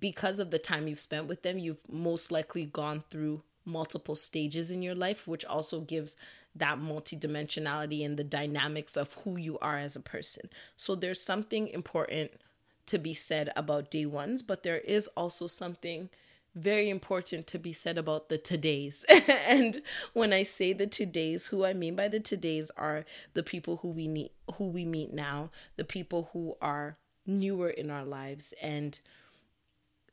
because 0.00 0.38
of 0.38 0.50
the 0.50 0.58
time 0.58 0.88
you've 0.88 0.98
spent 0.98 1.28
with 1.28 1.42
them, 1.42 1.58
you've 1.58 1.86
most 1.90 2.32
likely 2.32 2.64
gone 2.64 3.04
through 3.10 3.42
multiple 3.66 4.14
stages 4.14 4.70
in 4.70 4.80
your 4.80 4.94
life, 4.94 5.28
which 5.28 5.44
also 5.44 5.80
gives 5.80 6.16
that 6.54 6.78
multidimensionality 6.78 8.04
and 8.04 8.16
the 8.16 8.24
dynamics 8.24 8.96
of 8.96 9.12
who 9.24 9.36
you 9.36 9.58
are 9.58 9.78
as 9.78 9.94
a 9.94 10.00
person. 10.00 10.48
So 10.76 10.94
there's 10.94 11.20
something 11.20 11.68
important 11.68 12.32
to 12.88 12.98
be 12.98 13.14
said 13.14 13.50
about 13.56 13.90
day 13.90 14.06
ones, 14.06 14.42
but 14.42 14.62
there 14.62 14.78
is 14.78 15.08
also 15.16 15.46
something 15.46 16.08
very 16.54 16.90
important 16.90 17.46
to 17.46 17.58
be 17.58 17.72
said 17.72 17.96
about 17.96 18.28
the 18.28 18.38
todays. 18.38 19.04
and 19.46 19.82
when 20.12 20.32
I 20.32 20.42
say 20.42 20.72
the 20.72 20.86
todays, 20.86 21.48
who 21.48 21.64
I 21.64 21.72
mean 21.72 21.94
by 21.94 22.08
the 22.08 22.20
todays 22.20 22.70
are 22.76 23.04
the 23.34 23.42
people 23.42 23.76
who 23.76 23.88
we 23.88 24.08
meet 24.08 24.32
who 24.54 24.66
we 24.68 24.84
meet 24.84 25.12
now, 25.12 25.50
the 25.76 25.84
people 25.84 26.30
who 26.32 26.56
are 26.60 26.96
newer 27.26 27.68
in 27.68 27.90
our 27.90 28.04
lives 28.04 28.54
and 28.62 28.98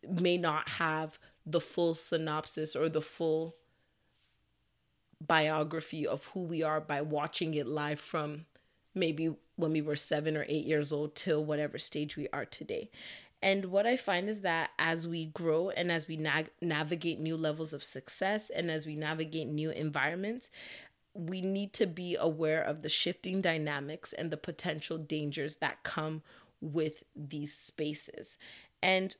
may 0.08 0.38
not 0.38 0.70
have 0.70 1.17
the 1.46 1.62
full 1.62 1.96
synopsis 1.96 2.75
or 2.75 2.89
the 2.89 3.01
full 3.01 3.55
biography 5.25 6.05
of 6.05 6.25
who 6.25 6.41
we 6.41 6.62
are 6.62 6.82
by 6.82 7.01
watching 7.01 7.53
it 7.53 7.65
live 7.65 8.00
from 8.00 8.46
maybe 8.96 9.36
when 9.58 9.74
we 9.74 9.82
were 9.82 9.96
seven 9.96 10.36
or 10.36 10.46
eight 10.48 10.66
years 10.66 10.92
old 10.92 11.16
till 11.16 11.44
whatever 11.44 11.78
stage 11.78 12.18
we 12.18 12.28
are 12.34 12.46
today. 12.46 12.90
And 13.42 13.66
what 13.66 13.86
I 13.86 13.98
find 13.98 14.28
is 14.28 14.42
that 14.42 14.72
as 14.80 15.08
we 15.08 15.28
grow 15.28 15.70
and 15.70 15.92
as 15.92 16.08
we 16.08 16.18
na- 16.18 16.44
navigate 16.62 17.20
new 17.20 17.38
levels 17.38 17.74
of 17.74 17.84
success 17.84 18.50
and 18.50 18.72
as 18.72 18.86
we 18.86 18.96
navigate 18.96 19.48
new 19.48 19.70
environments, 19.70 20.50
we 21.14 21.42
need 21.42 21.72
to 21.74 21.86
be 21.86 22.16
aware 22.20 22.62
of 22.62 22.82
the 22.82 22.90
shifting 22.90 23.42
dynamics 23.42 24.14
and 24.14 24.32
the 24.32 24.38
potential 24.38 24.98
dangers 24.98 25.58
that 25.58 25.84
come 25.84 26.24
with 26.60 27.04
these 27.16 27.56
spaces. 27.56 28.38
And 28.82 29.16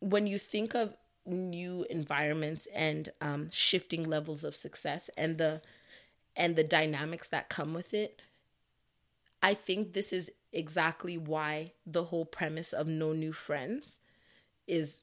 when 0.00 0.26
you 0.26 0.38
think 0.38 0.74
of 0.74 0.94
new 1.24 1.86
environments 1.90 2.66
and 2.74 3.10
um, 3.20 3.48
shifting 3.50 4.04
levels 4.04 4.44
of 4.44 4.54
success 4.54 5.10
and 5.16 5.38
the 5.38 5.60
and 6.36 6.54
the 6.54 6.64
dynamics 6.64 7.30
that 7.30 7.48
come 7.48 7.72
with 7.72 7.94
it 7.94 8.20
i 9.46 9.54
think 9.54 9.92
this 9.92 10.12
is 10.12 10.30
exactly 10.52 11.16
why 11.16 11.72
the 11.86 12.04
whole 12.04 12.24
premise 12.24 12.72
of 12.72 12.86
no 12.86 13.12
new 13.12 13.32
friends 13.32 13.98
is 14.66 15.02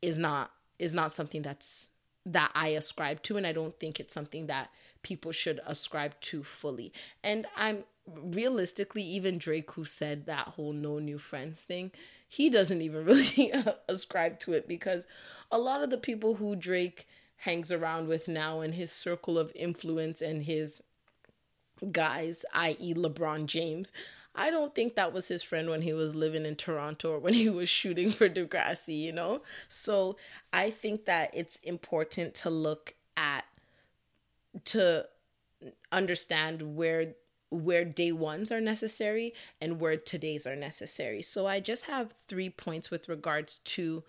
is 0.00 0.18
not 0.18 0.52
is 0.78 0.92
not 0.92 1.12
something 1.12 1.42
that's 1.42 1.88
that 2.26 2.50
i 2.54 2.68
ascribe 2.68 3.22
to 3.22 3.36
and 3.36 3.46
i 3.46 3.52
don't 3.52 3.78
think 3.80 3.98
it's 3.98 4.14
something 4.14 4.46
that 4.46 4.70
people 5.02 5.32
should 5.32 5.60
ascribe 5.66 6.12
to 6.20 6.44
fully. 6.44 6.92
And 7.24 7.46
i'm 7.56 7.84
realistically 8.06 9.02
even 9.02 9.38
drake 9.38 9.70
who 9.72 9.84
said 9.84 10.26
that 10.26 10.48
whole 10.48 10.72
no 10.72 10.98
new 10.98 11.18
friends 11.18 11.62
thing 11.62 11.92
he 12.32 12.48
doesn't 12.48 12.80
even 12.80 13.04
really 13.12 13.52
ascribe 13.88 14.38
to 14.40 14.54
it 14.54 14.66
because 14.66 15.06
a 15.50 15.58
lot 15.58 15.82
of 15.82 15.90
the 15.90 15.98
people 15.98 16.36
who 16.36 16.56
Drake 16.56 17.06
hangs 17.36 17.70
around 17.70 18.08
with 18.08 18.26
now 18.26 18.62
in 18.62 18.72
his 18.72 18.90
circle 18.90 19.38
of 19.38 19.52
influence 19.54 20.22
and 20.22 20.44
his 20.44 20.82
guys, 21.90 22.44
i.e., 22.54 22.94
LeBron 22.94 23.46
James, 23.46 23.92
I 24.34 24.50
don't 24.50 24.74
think 24.74 24.94
that 24.94 25.12
was 25.12 25.28
his 25.28 25.42
friend 25.42 25.68
when 25.68 25.82
he 25.82 25.92
was 25.92 26.14
living 26.14 26.46
in 26.46 26.56
Toronto 26.56 27.12
or 27.12 27.18
when 27.18 27.34
he 27.34 27.50
was 27.50 27.68
shooting 27.68 28.10
for 28.10 28.28
Degrassi, 28.28 28.98
you 28.98 29.12
know? 29.12 29.42
So 29.68 30.16
I 30.52 30.70
think 30.70 31.04
that 31.04 31.30
it's 31.34 31.56
important 31.56 32.34
to 32.36 32.50
look 32.50 32.94
at, 33.16 33.44
to 34.66 35.06
understand 35.90 36.76
where 36.76 37.14
where 37.50 37.84
day 37.84 38.10
ones 38.10 38.50
are 38.50 38.62
necessary 38.62 39.34
and 39.60 39.78
where 39.78 39.98
today's 39.98 40.46
are 40.46 40.56
necessary. 40.56 41.20
So 41.20 41.46
I 41.46 41.60
just 41.60 41.84
have 41.84 42.14
three 42.26 42.48
points 42.48 42.90
with 42.90 43.10
regards 43.10 43.58
to 43.58 44.04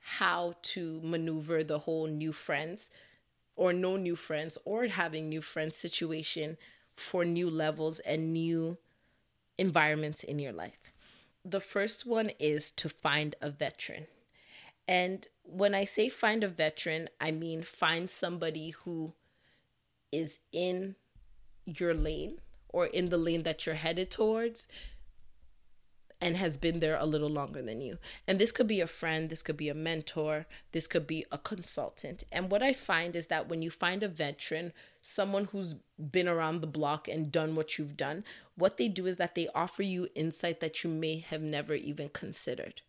how 0.00 0.54
to 0.62 1.00
maneuver 1.02 1.62
the 1.62 1.80
whole 1.80 2.08
new 2.08 2.32
friends 2.32 2.90
or 3.54 3.72
no 3.72 3.96
new 3.96 4.16
friends 4.16 4.58
or 4.64 4.86
having 4.88 5.28
new 5.28 5.40
friends 5.40 5.76
situation 5.76 6.56
for 6.96 7.24
new 7.24 7.50
levels 7.50 8.00
and 8.00 8.32
new 8.32 8.78
environments 9.58 10.24
in 10.24 10.38
your 10.38 10.52
life. 10.52 10.92
The 11.44 11.60
first 11.60 12.06
one 12.06 12.30
is 12.38 12.70
to 12.72 12.88
find 12.88 13.36
a 13.40 13.50
veteran. 13.50 14.06
And 14.88 15.26
when 15.42 15.74
I 15.74 15.84
say 15.84 16.08
find 16.08 16.42
a 16.42 16.48
veteran, 16.48 17.08
I 17.20 17.30
mean 17.30 17.62
find 17.62 18.10
somebody 18.10 18.70
who 18.70 19.12
is 20.12 20.40
in 20.52 20.96
your 21.64 21.94
lane 21.94 22.38
or 22.68 22.86
in 22.86 23.08
the 23.08 23.16
lane 23.16 23.42
that 23.42 23.66
you're 23.66 23.74
headed 23.74 24.10
towards 24.10 24.66
and 26.20 26.36
has 26.36 26.56
been 26.56 26.80
there 26.80 26.96
a 26.96 27.04
little 27.04 27.28
longer 27.28 27.60
than 27.60 27.80
you. 27.80 27.98
And 28.26 28.38
this 28.38 28.52
could 28.52 28.66
be 28.66 28.80
a 28.80 28.86
friend, 28.86 29.28
this 29.28 29.42
could 29.42 29.56
be 29.56 29.68
a 29.68 29.74
mentor, 29.74 30.46
this 30.72 30.86
could 30.86 31.06
be 31.06 31.26
a 31.30 31.38
consultant. 31.38 32.24
And 32.32 32.50
what 32.50 32.62
I 32.62 32.72
find 32.72 33.14
is 33.14 33.26
that 33.26 33.48
when 33.48 33.62
you 33.62 33.70
find 33.70 34.02
a 34.02 34.08
veteran, 34.08 34.72
someone 35.08 35.44
who's 35.44 35.76
been 36.10 36.26
around 36.26 36.60
the 36.60 36.66
block 36.66 37.06
and 37.06 37.30
done 37.30 37.54
what 37.54 37.78
you've 37.78 37.96
done, 37.96 38.24
what 38.56 38.76
they 38.76 38.88
do 38.88 39.06
is 39.06 39.16
that 39.16 39.36
they 39.36 39.46
offer 39.54 39.84
you 39.84 40.08
insight 40.16 40.58
that 40.58 40.82
you 40.82 40.90
may 40.90 41.20
have 41.20 41.40
never 41.40 41.74
even 41.74 42.08
considered 42.08 42.82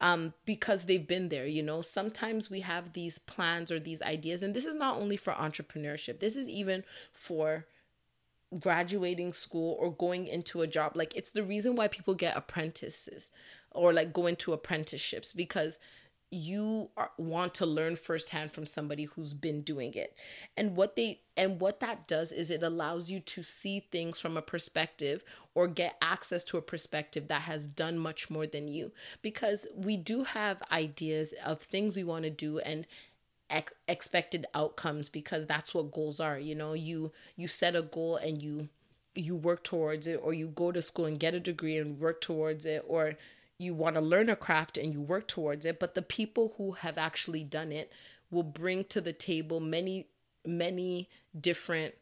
um, 0.00 0.34
because 0.44 0.86
they've 0.86 1.06
been 1.06 1.28
there. 1.28 1.46
You 1.46 1.62
know, 1.62 1.80
sometimes 1.80 2.50
we 2.50 2.60
have 2.60 2.92
these 2.92 3.20
plans 3.20 3.70
or 3.70 3.78
these 3.78 4.02
ideas, 4.02 4.42
and 4.42 4.52
this 4.52 4.66
is 4.66 4.74
not 4.74 4.96
only 4.96 5.16
for 5.16 5.32
entrepreneurship, 5.32 6.18
this 6.18 6.36
is 6.36 6.48
even 6.48 6.82
for 7.12 7.66
graduating 8.58 9.32
school 9.32 9.76
or 9.78 9.92
going 9.92 10.26
into 10.26 10.62
a 10.62 10.66
job 10.66 10.90
like 10.96 11.16
it's 11.16 11.30
the 11.30 11.44
reason 11.44 11.76
why 11.76 11.86
people 11.86 12.16
get 12.16 12.36
apprentices 12.36 13.30
or 13.70 13.92
like 13.92 14.12
go 14.12 14.26
into 14.26 14.52
apprenticeships 14.52 15.32
because 15.32 15.78
you 16.30 16.90
are, 16.96 17.10
want 17.18 17.54
to 17.54 17.66
learn 17.66 17.96
firsthand 17.96 18.52
from 18.52 18.64
somebody 18.64 19.04
who's 19.04 19.34
been 19.34 19.62
doing 19.62 19.94
it. 19.94 20.14
And 20.56 20.76
what 20.76 20.94
they 20.94 21.20
and 21.36 21.60
what 21.60 21.80
that 21.80 22.06
does 22.06 22.30
is 22.30 22.50
it 22.50 22.62
allows 22.62 23.10
you 23.10 23.20
to 23.20 23.42
see 23.42 23.80
things 23.80 24.18
from 24.18 24.36
a 24.36 24.42
perspective 24.42 25.24
or 25.54 25.66
get 25.66 25.96
access 26.00 26.44
to 26.44 26.56
a 26.56 26.62
perspective 26.62 27.28
that 27.28 27.42
has 27.42 27.66
done 27.66 27.98
much 27.98 28.30
more 28.30 28.46
than 28.46 28.68
you. 28.68 28.92
Because 29.22 29.66
we 29.74 29.96
do 29.96 30.22
have 30.24 30.62
ideas 30.70 31.34
of 31.44 31.60
things 31.60 31.96
we 31.96 32.04
want 32.04 32.24
to 32.24 32.30
do 32.30 32.60
and 32.60 32.86
ex- 33.48 33.72
expected 33.88 34.46
outcomes 34.54 35.08
because 35.08 35.46
that's 35.46 35.74
what 35.74 35.92
goals 35.92 36.20
are 36.20 36.38
you 36.38 36.54
know? 36.54 36.74
You 36.74 37.10
you 37.36 37.48
set 37.48 37.74
a 37.74 37.82
goal 37.82 38.16
and 38.16 38.40
you 38.40 38.68
you 39.16 39.34
work 39.34 39.64
towards 39.64 40.06
it 40.06 40.20
or 40.22 40.32
you 40.32 40.46
go 40.46 40.70
to 40.70 40.80
school 40.80 41.06
and 41.06 41.18
get 41.18 41.34
a 41.34 41.40
degree 41.40 41.76
and 41.76 41.98
work 41.98 42.20
towards 42.20 42.64
it 42.64 42.84
or 42.86 43.14
you 43.60 43.74
want 43.74 43.94
to 43.94 44.00
learn 44.00 44.28
a 44.30 44.36
craft 44.36 44.78
and 44.78 44.92
you 44.92 45.00
work 45.00 45.28
towards 45.28 45.64
it 45.64 45.78
but 45.78 45.94
the 45.94 46.02
people 46.02 46.54
who 46.56 46.72
have 46.72 46.96
actually 46.98 47.44
done 47.44 47.72
it 47.72 47.92
will 48.30 48.42
bring 48.42 48.84
to 48.84 49.00
the 49.00 49.12
table 49.12 49.60
many 49.60 50.06
many 50.46 51.08
different 51.38 51.94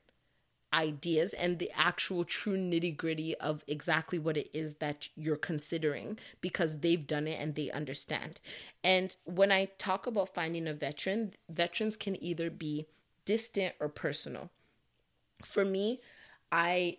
ideas 0.72 1.32
and 1.32 1.58
the 1.58 1.70
actual 1.74 2.24
true 2.24 2.56
nitty 2.56 2.96
gritty 2.96 3.34
of 3.36 3.64
exactly 3.66 4.18
what 4.18 4.36
it 4.36 4.50
is 4.52 4.76
that 4.76 5.08
you're 5.16 5.36
considering 5.36 6.18
because 6.40 6.80
they've 6.80 7.06
done 7.06 7.26
it 7.26 7.40
and 7.40 7.54
they 7.54 7.70
understand. 7.70 8.40
And 8.84 9.16
when 9.24 9.50
I 9.50 9.66
talk 9.78 10.06
about 10.06 10.34
finding 10.34 10.66
a 10.66 10.74
veteran, 10.74 11.32
veterans 11.48 11.96
can 11.96 12.22
either 12.22 12.50
be 12.50 12.86
distant 13.24 13.74
or 13.80 13.88
personal. 13.88 14.50
For 15.42 15.64
me, 15.64 16.00
I 16.52 16.98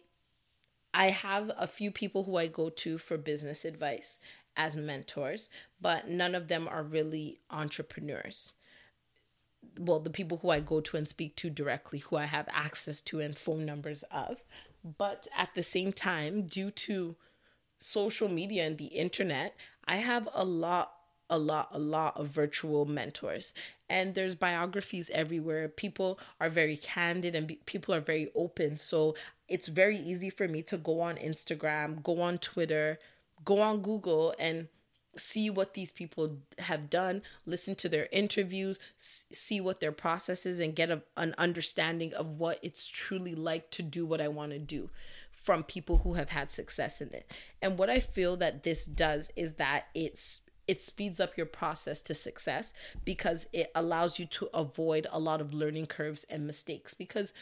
I 0.91 1.11
have 1.11 1.51
a 1.55 1.67
few 1.67 1.91
people 1.91 2.23
who 2.23 2.37
I 2.37 2.47
go 2.47 2.69
to 2.69 2.97
for 2.97 3.15
business 3.17 3.63
advice 3.63 4.17
as 4.59 4.75
mentors, 4.75 5.49
but 5.79 6.09
none 6.09 6.35
of 6.35 6.49
them 6.49 6.67
are 6.67 6.83
really 6.83 7.39
entrepreneurs. 7.49 8.53
Well, 9.79 10.01
the 10.01 10.09
people 10.09 10.39
who 10.39 10.49
I 10.49 10.59
go 10.59 10.81
to 10.81 10.97
and 10.97 11.07
speak 11.07 11.37
to 11.37 11.49
directly, 11.49 11.99
who 11.99 12.17
I 12.17 12.25
have 12.25 12.49
access 12.51 12.99
to 13.01 13.21
and 13.21 13.37
phone 13.37 13.65
numbers 13.65 14.03
of. 14.11 14.43
But 14.83 15.27
at 15.35 15.55
the 15.55 15.63
same 15.63 15.93
time, 15.93 16.45
due 16.45 16.71
to 16.71 17.15
social 17.77 18.27
media 18.27 18.67
and 18.67 18.77
the 18.77 18.87
internet, 18.87 19.55
I 19.85 19.97
have 19.97 20.27
a 20.33 20.43
lot 20.43 20.93
a 21.29 21.37
lot 21.37 21.69
a 21.71 21.79
lot 21.79 22.17
of 22.17 22.27
virtual 22.29 22.85
mentors 22.85 23.53
and 23.87 24.15
there's 24.15 24.33
biographies 24.33 25.11
everywhere 25.13 25.67
people 25.67 26.19
are 26.39 26.49
very 26.49 26.75
candid 26.75 27.35
and 27.35 27.45
be- 27.45 27.59
people 27.67 27.93
are 27.93 28.01
very 28.01 28.31
open 28.33 28.75
so 28.75 29.15
it's 29.47 29.67
very 29.67 29.95
easy 29.95 30.31
for 30.31 30.47
me 30.47 30.63
to 30.63 30.75
go 30.75 31.01
on 31.01 31.17
instagram 31.17 32.01
go 32.01 32.19
on 32.19 32.39
twitter 32.39 32.97
go 33.45 33.59
on 33.59 33.81
google 33.81 34.33
and 34.39 34.67
see 35.17 35.49
what 35.49 35.73
these 35.73 35.91
people 35.91 36.37
have 36.59 36.89
done 36.89 37.21
listen 37.45 37.75
to 37.75 37.89
their 37.89 38.07
interviews 38.11 38.79
see 38.97 39.59
what 39.59 39.79
their 39.79 39.91
process 39.91 40.45
is 40.45 40.59
and 40.59 40.75
get 40.75 40.89
a, 40.89 41.01
an 41.17 41.33
understanding 41.37 42.13
of 42.13 42.39
what 42.39 42.59
it's 42.61 42.87
truly 42.87 43.35
like 43.35 43.69
to 43.71 43.81
do 43.81 44.05
what 44.05 44.21
i 44.21 44.27
want 44.27 44.51
to 44.51 44.59
do 44.59 44.89
from 45.43 45.63
people 45.63 45.99
who 45.99 46.13
have 46.13 46.29
had 46.29 46.51
success 46.51 47.01
in 47.01 47.09
it. 47.13 47.31
And 47.61 47.77
what 47.77 47.89
i 47.89 47.99
feel 47.99 48.37
that 48.37 48.63
this 48.63 48.85
does 48.85 49.29
is 49.35 49.53
that 49.53 49.85
it's 49.95 50.41
it 50.67 50.81
speeds 50.81 51.19
up 51.19 51.35
your 51.35 51.47
process 51.47 52.01
to 52.03 52.13
success 52.13 52.73
because 53.03 53.47
it 53.51 53.71
allows 53.73 54.19
you 54.19 54.25
to 54.27 54.47
avoid 54.53 55.07
a 55.11 55.19
lot 55.19 55.41
of 55.41 55.51
learning 55.51 55.87
curves 55.87 56.25
and 56.25 56.45
mistakes 56.45 56.93
because 56.93 57.33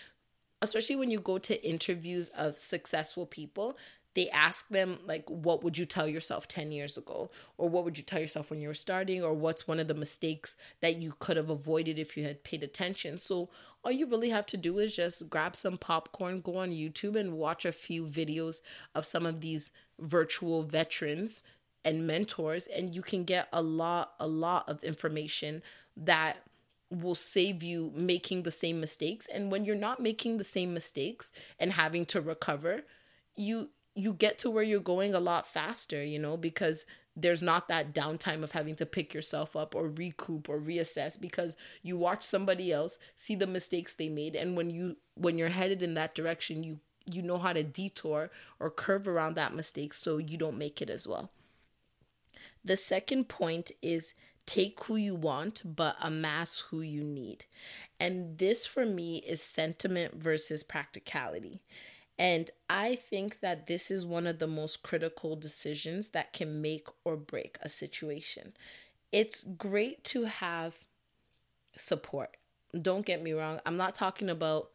especially 0.62 0.96
when 0.96 1.12
you 1.12 1.20
go 1.20 1.38
to 1.38 1.68
interviews 1.68 2.30
of 2.30 2.58
successful 2.58 3.26
people 3.26 3.78
they 4.18 4.32
ask 4.32 4.68
them 4.70 4.98
like 5.06 5.30
what 5.30 5.64
would 5.64 5.78
you 5.78 5.86
tell 5.86 6.08
yourself 6.08 6.48
10 6.48 6.72
years 6.72 6.98
ago? 6.98 7.30
Or 7.60 7.70
what 7.70 7.86
would 7.86 8.00
you 8.00 8.04
tell 8.04 8.20
yourself 8.20 8.50
when 8.50 8.60
you 8.60 8.68
were 8.68 8.74
starting? 8.74 9.22
Or 9.22 9.32
what's 9.32 9.68
one 9.68 9.80
of 9.80 9.88
the 9.88 9.94
mistakes 9.94 10.56
that 10.82 10.96
you 10.96 11.14
could 11.20 11.38
have 11.38 11.52
avoided 11.52 12.00
if 12.00 12.18
you 12.18 12.24
had 12.24 12.44
paid 12.44 12.64
attention? 12.64 13.20
So 13.20 13.50
all 13.84 13.92
you 13.92 14.08
really 14.08 14.32
have 14.32 14.48
to 14.48 14.58
do 14.58 14.80
is 14.80 14.96
just 14.96 15.30
grab 15.30 15.56
some 15.56 15.78
popcorn 15.78 16.42
go 16.42 16.58
on 16.58 16.72
youtube 16.72 17.16
and 17.16 17.38
watch 17.38 17.64
a 17.64 17.72
few 17.72 18.06
videos 18.06 18.60
of 18.96 19.06
some 19.06 19.26
of 19.26 19.40
these 19.40 19.72
virtual 20.00 20.64
veterans 20.64 21.42
and 21.86 22.06
mentors 22.06 22.68
and 22.68 22.94
you 22.94 23.02
can 23.02 23.24
get 23.24 23.48
a 23.54 23.62
lot 23.62 24.14
a 24.20 24.28
lot 24.28 24.68
of 24.68 24.84
information 24.84 25.62
that 25.96 26.38
will 26.90 27.16
save 27.16 27.62
you 27.64 27.92
making 27.94 28.44
the 28.44 28.52
same 28.52 28.80
mistakes. 28.80 29.28
And 29.32 29.52
when 29.52 29.66
you're 29.66 29.76
not 29.76 30.00
making 30.00 30.38
the 30.38 30.46
same 30.46 30.74
mistakes 30.74 31.32
and 31.60 31.74
having 31.74 32.06
to 32.08 32.22
recover 32.22 32.84
you 33.38 33.70
you 33.98 34.14
get 34.14 34.38
to 34.38 34.50
where 34.50 34.64
you're 34.64 34.80
going 34.80 35.14
a 35.14 35.20
lot 35.20 35.48
faster 35.48 36.04
you 36.04 36.20
know 36.20 36.38
because 36.38 36.86
there's 37.16 37.42
not 37.42 37.68
that 37.68 37.96
downtime 37.96 38.44
of 38.44 38.52
having 38.52 38.76
to 38.76 38.86
pick 38.86 39.12
yourself 39.14 39.56
up 39.56 39.74
or 39.74 39.88
recoup 39.88 40.48
or 40.48 40.60
reassess 40.60 41.20
because 41.20 41.58
you 41.82 41.98
watch 41.98 42.24
somebody 42.24 42.72
else 42.72 43.00
see 43.16 43.36
the 43.36 43.48
mistakes 43.48 43.94
they 43.94 44.10
made 44.10 44.36
and 44.36 44.56
when 44.56 44.70
you 44.70 44.96
when 45.16 45.38
you're 45.38 45.50
headed 45.50 45.82
in 45.82 45.96
that 45.96 46.14
direction 46.14 46.64
you 46.64 46.80
you 47.06 47.22
know 47.22 47.38
how 47.38 47.54
to 47.54 47.64
detour 47.64 48.30
or 48.60 48.70
curve 48.70 49.08
around 49.08 49.36
that 49.36 49.56
mistake 49.56 49.94
so 49.94 50.18
you 50.18 50.38
don't 50.38 50.58
make 50.58 50.82
it 50.82 50.90
as 50.90 51.08
well 51.08 51.32
the 52.64 52.78
second 52.78 53.30
point 53.30 53.72
is 53.82 54.14
take 54.48 54.82
who 54.86 54.96
you 54.96 55.14
want, 55.14 55.62
but 55.64 55.96
amass 56.02 56.64
who 56.70 56.82
you 56.82 57.04
need. 57.04 57.46
And 58.00 58.38
this 58.38 58.66
for 58.66 58.86
me 58.86 59.18
is 59.18 59.44
sentiment 59.44 60.16
versus 60.16 60.64
practicality. 60.64 61.62
And 62.20 62.50
I 62.70 62.96
think 62.96 63.42
that 63.42 63.68
this 63.68 63.92
is 63.92 64.06
one 64.06 64.26
of 64.26 64.40
the 64.40 64.48
most 64.48 64.82
critical 64.82 65.36
decisions 65.36 66.10
that 66.10 66.34
can 66.34 66.62
make 66.62 66.88
or 67.06 67.16
break 67.16 67.58
a 67.62 67.70
situation. 67.70 68.54
It's 69.12 69.44
great 69.44 70.04
to 70.06 70.24
have 70.26 70.76
support. 71.76 72.38
Don't 72.80 73.06
get 73.06 73.22
me 73.22 73.34
wrong. 73.34 73.60
I'm 73.66 73.78
not 73.78 73.96
talking 73.96 74.30
about 74.30 74.72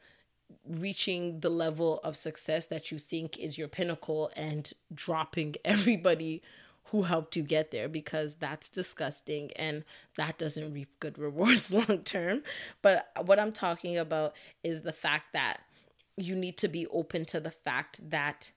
reaching 0.68 1.40
the 1.40 1.48
level 1.48 2.00
of 2.04 2.16
success 2.16 2.66
that 2.66 2.92
you 2.92 2.98
think 2.98 3.38
is 3.38 3.58
your 3.58 3.68
pinnacle 3.68 4.30
and 4.36 4.72
dropping 4.94 5.56
everybody 5.64 6.42
who 6.86 7.02
helped 7.02 7.36
you 7.36 7.42
get 7.42 7.70
there 7.70 7.88
because 7.88 8.34
that's 8.34 8.68
disgusting 8.68 9.50
and 9.56 9.82
that 10.16 10.36
doesn't 10.36 10.74
reap 10.74 10.88
good 11.00 11.18
rewards 11.18 11.70
long 11.72 12.02
term. 12.04 12.42
But 12.82 13.10
what 13.24 13.40
I'm 13.40 13.52
talking 13.52 13.96
about 13.98 14.34
is 14.62 14.82
the 14.82 14.92
fact 14.92 15.32
that 15.32 15.60
you 16.16 16.34
need 16.34 16.56
to 16.58 16.68
be 16.68 16.86
open 16.88 17.24
to 17.26 17.40
the 17.40 17.50
fact 17.50 18.10
that 18.10 18.50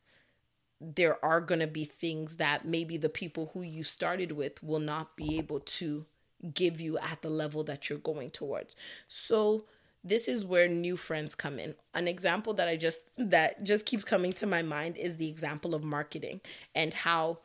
there 0.82 1.24
are 1.24 1.40
going 1.42 1.62
to 1.62 1.68
be 1.68 1.86
things 1.86 2.36
that 2.38 2.66
maybe 2.66 2.98
the 2.98 3.10
people 3.10 3.52
who 3.54 3.62
you 3.62 3.84
started 3.84 4.32
with 4.34 4.62
will 4.62 4.80
not 4.80 5.16
be 5.16 5.38
able 5.38 5.60
to 5.62 6.06
give 6.54 6.82
you 6.82 6.98
at 7.00 7.22
the 7.22 7.30
level 7.30 7.64
that 7.64 7.90
you're 7.90 7.98
going 8.00 8.30
towards. 8.30 8.76
So 9.08 9.66
this 10.04 10.28
is 10.28 10.46
where 10.46 10.68
new 10.68 10.98
friends 10.98 11.34
come 11.34 11.58
in. 11.58 11.76
An 11.94 12.08
example 12.08 12.54
that 12.56 12.68
I 12.68 12.76
just 12.76 13.02
that 13.18 13.64
just 13.64 13.86
keeps 13.86 14.04
coming 14.04 14.34
to 14.34 14.46
my 14.46 14.62
mind 14.62 14.98
is 14.98 15.18
the 15.18 15.30
example 15.30 15.74
of 15.74 15.84
marketing 15.84 16.42
and 16.76 16.94
how 16.94 17.40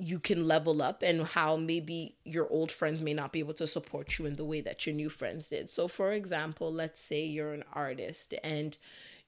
you 0.00 0.18
can 0.18 0.46
level 0.46 0.82
up 0.82 1.02
and 1.02 1.22
how 1.22 1.56
maybe 1.56 2.16
your 2.24 2.48
old 2.50 2.70
friends 2.70 3.02
may 3.02 3.14
not 3.14 3.32
be 3.32 3.38
able 3.38 3.54
to 3.54 3.66
support 3.66 4.18
you 4.18 4.26
in 4.26 4.36
the 4.36 4.44
way 4.44 4.60
that 4.60 4.86
your 4.86 4.94
new 4.94 5.08
friends 5.08 5.48
did. 5.48 5.70
So, 5.70 5.88
for 5.88 6.12
example, 6.12 6.72
let's 6.72 7.00
say 7.00 7.24
you're 7.24 7.52
an 7.52 7.64
artist 7.72 8.34
and 8.42 8.76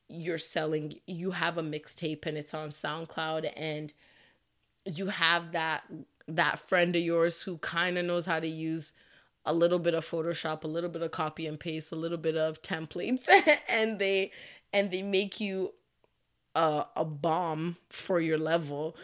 you're 0.09 0.38
selling, 0.38 1.00
you 1.07 1.33
have 1.33 1.59
a 1.59 1.62
mixtape 1.62 2.26
and 2.26 2.37
it's 2.37 2.54
on 2.54 2.68
SoundCloud 2.68 3.52
and 3.57 3.92
you 4.85 5.07
have 5.09 5.52
that 5.52 5.85
that 6.26 6.59
friend 6.59 6.94
of 6.94 7.02
yours 7.02 7.42
who 7.42 7.57
kind 7.59 7.96
of 7.96 8.04
knows 8.04 8.26
how 8.26 8.38
to 8.38 8.46
use 8.46 8.92
a 9.46 9.52
little 9.52 9.78
bit 9.78 9.94
of 9.94 10.07
photoshop 10.07 10.62
a 10.64 10.68
little 10.68 10.90
bit 10.90 11.02
of 11.02 11.11
copy 11.11 11.46
and 11.46 11.59
paste 11.59 11.90
a 11.90 11.96
little 11.96 12.18
bit 12.18 12.37
of 12.37 12.61
templates 12.61 13.26
and 13.68 13.98
they 13.98 14.31
and 14.72 14.90
they 14.90 15.02
make 15.02 15.40
you 15.40 15.72
a, 16.54 16.85
a 16.96 17.04
bomb 17.04 17.76
for 17.88 18.20
your 18.20 18.38
level 18.38 18.96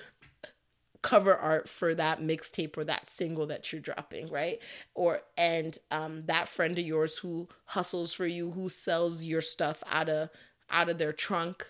cover 1.05 1.37
art 1.37 1.69
for 1.69 1.95
that 1.95 2.23
mixtape 2.23 2.79
or 2.79 2.85
that 2.85 3.11
single 3.11 3.47
that 3.47 3.71
you're 3.71 3.81
dropping, 3.81 4.31
right? 4.31 4.59
Or 4.95 5.21
and 5.37 5.77
um 5.91 6.25
that 6.27 6.49
friend 6.49 6.79
of 6.79 6.87
yours 6.87 7.19
who 7.19 7.47
hustles 7.67 8.15
for 8.15 8.27
you, 8.27 8.53
who 8.53 8.71
sells 8.71 9.23
your 9.23 9.43
stuff 9.43 9.83
out 9.87 10.09
of 10.09 10.31
out 10.71 10.89
of 10.89 10.97
their 10.97 11.13
trunk 11.13 11.67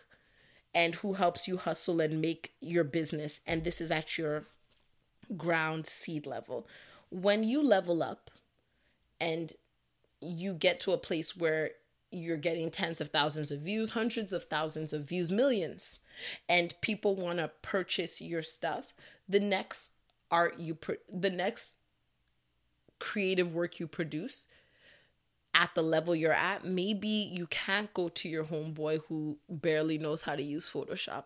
and 0.72 0.94
who 0.96 1.14
helps 1.14 1.48
you 1.48 1.56
hustle 1.56 2.00
and 2.00 2.22
make 2.22 2.52
your 2.60 2.84
business 2.84 3.40
and 3.44 3.64
this 3.64 3.80
is 3.80 3.90
at 3.90 4.16
your 4.16 4.44
ground 5.36 5.84
seed 5.84 6.26
level. 6.26 6.68
When 7.10 7.42
you 7.42 7.60
level 7.60 8.04
up 8.04 8.30
and 9.20 9.52
you 10.20 10.54
get 10.54 10.78
to 10.80 10.92
a 10.92 10.98
place 10.98 11.36
where 11.36 11.72
you're 12.14 12.36
getting 12.36 12.70
tens 12.70 13.00
of 13.00 13.08
thousands 13.08 13.50
of 13.50 13.60
views, 13.60 13.90
hundreds 13.90 14.32
of 14.32 14.44
thousands 14.44 14.92
of 14.92 15.08
views, 15.08 15.32
millions, 15.32 15.98
and 16.48 16.74
people 16.80 17.16
want 17.16 17.38
to 17.38 17.50
purchase 17.62 18.20
your 18.20 18.42
stuff, 18.42 18.94
the 19.28 19.40
next 19.40 19.92
art 20.30 20.58
you 20.58 20.74
pro- 20.74 20.96
the 21.12 21.30
next 21.30 21.76
creative 22.98 23.54
work 23.54 23.80
you 23.80 23.86
produce 23.86 24.46
at 25.54 25.74
the 25.74 25.82
level 25.82 26.14
you're 26.14 26.32
at, 26.32 26.64
maybe 26.64 27.08
you 27.08 27.46
can't 27.46 27.92
go 27.94 28.08
to 28.08 28.28
your 28.28 28.44
homeboy 28.44 29.00
who 29.08 29.38
barely 29.48 29.98
knows 29.98 30.22
how 30.22 30.34
to 30.34 30.42
use 30.42 30.68
Photoshop. 30.68 31.24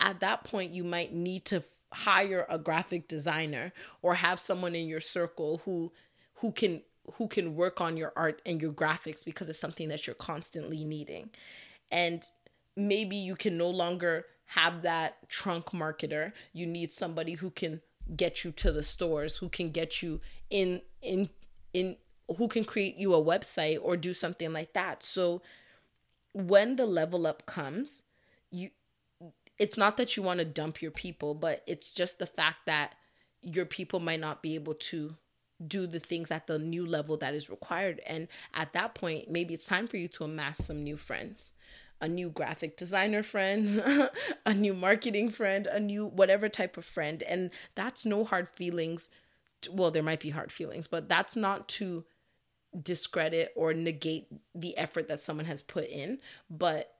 At 0.00 0.20
that 0.20 0.44
point, 0.44 0.72
you 0.72 0.82
might 0.82 1.14
need 1.14 1.44
to 1.46 1.62
hire 1.92 2.46
a 2.48 2.58
graphic 2.58 3.06
designer 3.06 3.72
or 4.02 4.14
have 4.14 4.40
someone 4.40 4.74
in 4.74 4.88
your 4.88 5.00
circle 5.00 5.62
who 5.64 5.92
who 6.36 6.52
can 6.52 6.82
who 7.14 7.28
can 7.28 7.54
work 7.54 7.80
on 7.80 7.96
your 7.96 8.12
art 8.16 8.40
and 8.44 8.60
your 8.60 8.72
graphics 8.72 9.24
because 9.24 9.48
it's 9.48 9.58
something 9.58 9.88
that 9.88 10.06
you're 10.06 10.14
constantly 10.14 10.84
needing. 10.84 11.30
And 11.90 12.24
maybe 12.76 13.16
you 13.16 13.36
can 13.36 13.56
no 13.56 13.68
longer 13.68 14.26
have 14.46 14.82
that 14.82 15.28
trunk 15.28 15.66
marketer. 15.66 16.32
You 16.52 16.66
need 16.66 16.92
somebody 16.92 17.34
who 17.34 17.50
can 17.50 17.80
get 18.16 18.44
you 18.44 18.50
to 18.52 18.72
the 18.72 18.82
stores, 18.82 19.36
who 19.36 19.48
can 19.48 19.70
get 19.70 20.02
you 20.02 20.20
in 20.50 20.82
in 21.02 21.30
in 21.72 21.96
who 22.36 22.48
can 22.48 22.64
create 22.64 22.96
you 22.96 23.14
a 23.14 23.22
website 23.22 23.78
or 23.80 23.96
do 23.96 24.12
something 24.12 24.52
like 24.52 24.72
that. 24.72 25.02
So 25.02 25.42
when 26.32 26.76
the 26.76 26.86
level 26.86 27.26
up 27.26 27.46
comes, 27.46 28.02
you 28.50 28.70
it's 29.58 29.76
not 29.76 29.96
that 29.98 30.16
you 30.16 30.22
want 30.22 30.38
to 30.38 30.44
dump 30.44 30.80
your 30.80 30.90
people, 30.90 31.34
but 31.34 31.62
it's 31.66 31.88
just 31.90 32.18
the 32.18 32.26
fact 32.26 32.66
that 32.66 32.94
your 33.42 33.66
people 33.66 34.00
might 34.00 34.20
not 34.20 34.42
be 34.42 34.54
able 34.54 34.74
to 34.74 35.16
do 35.66 35.86
the 35.86 36.00
things 36.00 36.30
at 36.30 36.46
the 36.46 36.58
new 36.58 36.86
level 36.86 37.18
that 37.18 37.34
is 37.34 37.50
required. 37.50 38.00
And 38.06 38.28
at 38.54 38.72
that 38.72 38.94
point, 38.94 39.30
maybe 39.30 39.52
it's 39.52 39.66
time 39.66 39.86
for 39.86 39.98
you 39.98 40.08
to 40.08 40.24
amass 40.24 40.64
some 40.64 40.82
new 40.82 40.96
friends 40.96 41.52
a 42.00 42.08
new 42.08 42.30
graphic 42.30 42.76
designer 42.76 43.22
friend, 43.22 43.82
a 44.46 44.54
new 44.54 44.74
marketing 44.74 45.30
friend, 45.30 45.66
a 45.66 45.78
new 45.78 46.06
whatever 46.06 46.48
type 46.48 46.76
of 46.76 46.84
friend. 46.84 47.22
And 47.22 47.50
that's 47.74 48.06
no 48.06 48.24
hard 48.24 48.48
feelings. 48.48 49.08
Well, 49.70 49.90
there 49.90 50.02
might 50.02 50.20
be 50.20 50.30
hard 50.30 50.52
feelings, 50.52 50.86
but 50.86 51.08
that's 51.08 51.36
not 51.36 51.68
to 51.68 52.04
discredit 52.80 53.52
or 53.56 53.74
negate 53.74 54.28
the 54.54 54.76
effort 54.76 55.08
that 55.08 55.20
someone 55.20 55.46
has 55.46 55.60
put 55.60 55.88
in. 55.88 56.18
But 56.48 56.94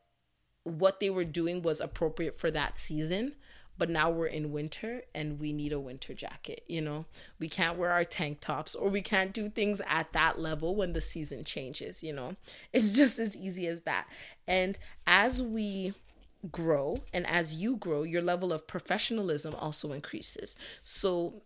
what 0.65 1.01
they 1.01 1.11
were 1.11 1.25
doing 1.25 1.63
was 1.63 1.81
appropriate 1.81 2.39
for 2.39 2.51
that 2.51 2.77
season. 2.77 3.35
But 3.81 3.88
now 3.88 4.11
we're 4.11 4.27
in 4.27 4.53
winter 4.53 5.01
and 5.14 5.40
we 5.40 5.55
need 5.55 5.73
a 5.73 5.81
winter 5.81 6.12
jacket, 6.12 6.62
you 6.69 6.83
know? 6.83 7.07
We 7.38 7.49
can't 7.49 7.79
wear 7.79 7.90
our 7.90 8.05
tank 8.05 8.40
tops 8.40 8.75
or 8.75 8.90
we 8.90 9.01
can't 9.01 9.33
do 9.33 9.49
things 9.49 9.81
at 9.87 10.12
that 10.12 10.38
level 10.38 10.77
when 10.77 10.93
the 10.93 11.01
season 11.01 11.45
changes, 11.45 12.03
you 12.03 12.12
know? 12.12 12.37
It's 12.75 12.93
just 12.97 13.19
as 13.19 13.35
easy 13.35 13.66
as 13.66 13.81
that. 13.81 14.07
And 14.47 14.79
as 15.07 15.43
we 15.43 15.95
grow 16.53 16.99
and 17.14 17.27
as 17.27 17.55
you 17.55 17.77
grow, 17.77 18.03
your 18.03 18.21
level 18.21 18.53
of 18.53 18.66
professionalism 18.66 19.55
also 19.55 19.93
increases. 19.93 20.57
So 20.85 21.40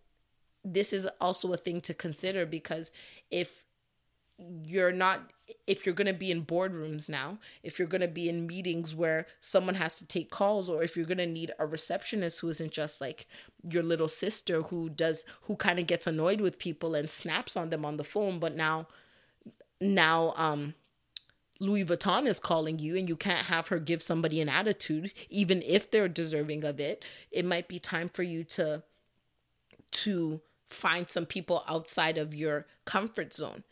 this 0.65 0.91
is 0.91 1.07
also 1.21 1.53
a 1.53 1.57
thing 1.57 1.79
to 1.81 1.93
consider 1.93 2.45
because 2.45 2.91
if 3.31 3.64
you're 4.37 4.91
not 4.91 5.31
if 5.67 5.85
you're 5.85 5.95
going 5.95 6.07
to 6.07 6.13
be 6.13 6.29
in 6.29 6.45
boardrooms 6.45 7.07
now 7.07 7.37
if 7.63 7.79
you're 7.79 7.87
going 7.87 8.01
to 8.01 8.07
be 8.07 8.27
in 8.27 8.45
meetings 8.45 8.93
where 8.93 9.25
someone 9.39 9.75
has 9.75 9.97
to 9.97 10.05
take 10.05 10.29
calls 10.29 10.69
or 10.69 10.83
if 10.83 10.97
you're 10.97 11.05
going 11.05 11.17
to 11.17 11.25
need 11.25 11.51
a 11.57 11.65
receptionist 11.65 12.41
who 12.41 12.49
isn't 12.49 12.71
just 12.71 12.99
like 12.99 13.27
your 13.69 13.83
little 13.83 14.07
sister 14.07 14.63
who 14.63 14.89
does 14.89 15.23
who 15.43 15.55
kind 15.55 15.79
of 15.79 15.87
gets 15.87 16.05
annoyed 16.05 16.41
with 16.41 16.59
people 16.59 16.95
and 16.95 17.09
snaps 17.09 17.55
on 17.55 17.69
them 17.69 17.85
on 17.85 17.95
the 17.97 18.03
phone 18.03 18.39
but 18.39 18.55
now 18.55 18.87
now 19.79 20.33
um 20.35 20.73
Louis 21.61 21.85
Vuitton 21.85 22.27
is 22.27 22.37
calling 22.37 22.79
you 22.79 22.97
and 22.97 23.07
you 23.07 23.15
can't 23.15 23.45
have 23.45 23.69
her 23.69 23.79
give 23.79 24.03
somebody 24.03 24.41
an 24.41 24.49
attitude 24.49 25.13
even 25.29 25.61
if 25.61 25.89
they're 25.89 26.09
deserving 26.09 26.65
of 26.65 26.79
it 26.81 27.05
it 27.31 27.45
might 27.45 27.69
be 27.69 27.79
time 27.79 28.09
for 28.09 28.23
you 28.23 28.43
to 28.43 28.83
to 29.91 30.41
find 30.69 31.09
some 31.09 31.25
people 31.25 31.63
outside 31.69 32.17
of 32.17 32.33
your 32.33 32.65
comfort 32.83 33.33
zone 33.33 33.63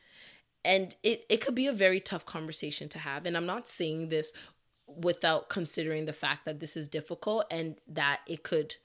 and 0.65 0.95
it, 1.03 1.25
it 1.29 1.37
could 1.37 1.55
be 1.55 1.67
a 1.67 1.73
very 1.73 1.99
tough 1.99 2.25
conversation 2.25 2.89
to 2.89 2.99
have. 2.99 3.25
And 3.25 3.35
i'm 3.35 3.45
not 3.45 3.67
saying 3.67 4.09
this 4.09 4.31
without 4.87 5.49
considering 5.49 6.05
the 6.05 6.13
fact 6.13 6.45
that 6.45 6.59
this 6.59 6.75
is 6.75 6.87
difficult 6.87 7.45
and 7.49 7.77
that 7.87 8.21
it 8.27 8.43
could 8.43 8.75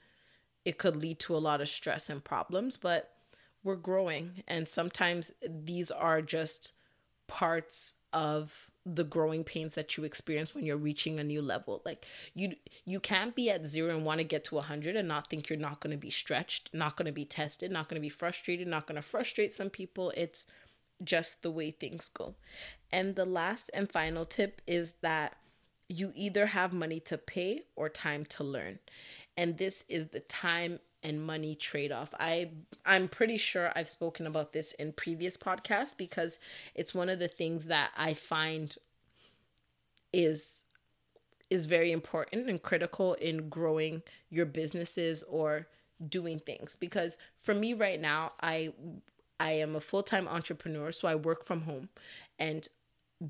it 0.64 0.78
could 0.78 0.96
lead 0.96 1.18
to 1.18 1.36
a 1.36 1.38
lot 1.38 1.60
of 1.60 1.68
stress 1.68 2.08
and 2.08 2.22
problems 2.22 2.76
but 2.76 3.14
we're 3.62 3.76
growing. 3.76 4.42
And 4.46 4.66
sometimes 4.66 5.32
these 5.46 5.90
are 5.90 6.22
just 6.22 6.72
parts 7.26 7.94
of 8.12 8.70
the 8.86 9.04
growing 9.04 9.44
pains 9.44 9.74
that 9.74 9.98
you 9.98 10.04
experience 10.04 10.54
when 10.54 10.64
you're 10.64 10.76
reaching 10.78 11.18
a 11.18 11.24
new 11.24 11.42
level. 11.42 11.82
Like 11.84 12.06
you 12.34 12.54
you 12.86 13.00
can't 13.00 13.34
be 13.34 13.50
at 13.50 13.66
zero 13.66 13.94
and 13.94 14.06
want 14.06 14.18
to 14.18 14.24
get 14.24 14.44
to 14.44 14.54
100 14.54 14.96
and 14.96 15.06
not 15.06 15.28
think 15.28 15.48
you're 15.48 15.58
not 15.58 15.80
going 15.80 15.90
to 15.90 15.98
be 15.98 16.10
stretched 16.10 16.70
not 16.72 16.96
going 16.96 17.06
to 17.06 17.12
be 17.12 17.26
tested 17.26 17.70
not 17.70 17.88
going 17.88 18.00
to 18.00 18.00
be 18.00 18.08
frustrated 18.08 18.66
not 18.66 18.86
going 18.86 18.96
to 18.96 19.02
frustrate 19.02 19.54
some 19.54 19.68
people. 19.68 20.12
It's 20.16 20.46
just 21.02 21.42
the 21.42 21.50
way 21.50 21.70
things 21.70 22.08
go. 22.08 22.34
And 22.90 23.14
the 23.14 23.24
last 23.24 23.70
and 23.74 23.90
final 23.90 24.24
tip 24.24 24.60
is 24.66 24.94
that 25.02 25.36
you 25.88 26.12
either 26.14 26.46
have 26.46 26.72
money 26.72 27.00
to 27.00 27.16
pay 27.16 27.62
or 27.76 27.88
time 27.88 28.24
to 28.26 28.44
learn. 28.44 28.78
And 29.36 29.56
this 29.56 29.84
is 29.88 30.08
the 30.08 30.20
time 30.20 30.80
and 31.02 31.24
money 31.24 31.54
trade-off. 31.54 32.12
I 32.18 32.50
I'm 32.84 33.08
pretty 33.08 33.36
sure 33.36 33.72
I've 33.76 33.88
spoken 33.88 34.26
about 34.26 34.52
this 34.52 34.72
in 34.72 34.92
previous 34.92 35.36
podcasts 35.36 35.96
because 35.96 36.38
it's 36.74 36.94
one 36.94 37.08
of 37.08 37.18
the 37.18 37.28
things 37.28 37.66
that 37.66 37.90
I 37.96 38.14
find 38.14 38.76
is 40.12 40.64
is 41.50 41.66
very 41.66 41.92
important 41.92 42.48
and 42.48 42.62
critical 42.62 43.14
in 43.14 43.48
growing 43.48 44.02
your 44.28 44.44
businesses 44.44 45.22
or 45.28 45.68
doing 46.08 46.40
things. 46.40 46.76
Because 46.76 47.16
for 47.38 47.54
me 47.54 47.74
right 47.74 48.00
now 48.00 48.32
I 48.40 48.72
I 49.40 49.52
am 49.52 49.76
a 49.76 49.80
full-time 49.80 50.28
entrepreneur 50.28 50.92
so 50.92 51.08
I 51.08 51.14
work 51.14 51.44
from 51.44 51.62
home. 51.62 51.88
And 52.38 52.66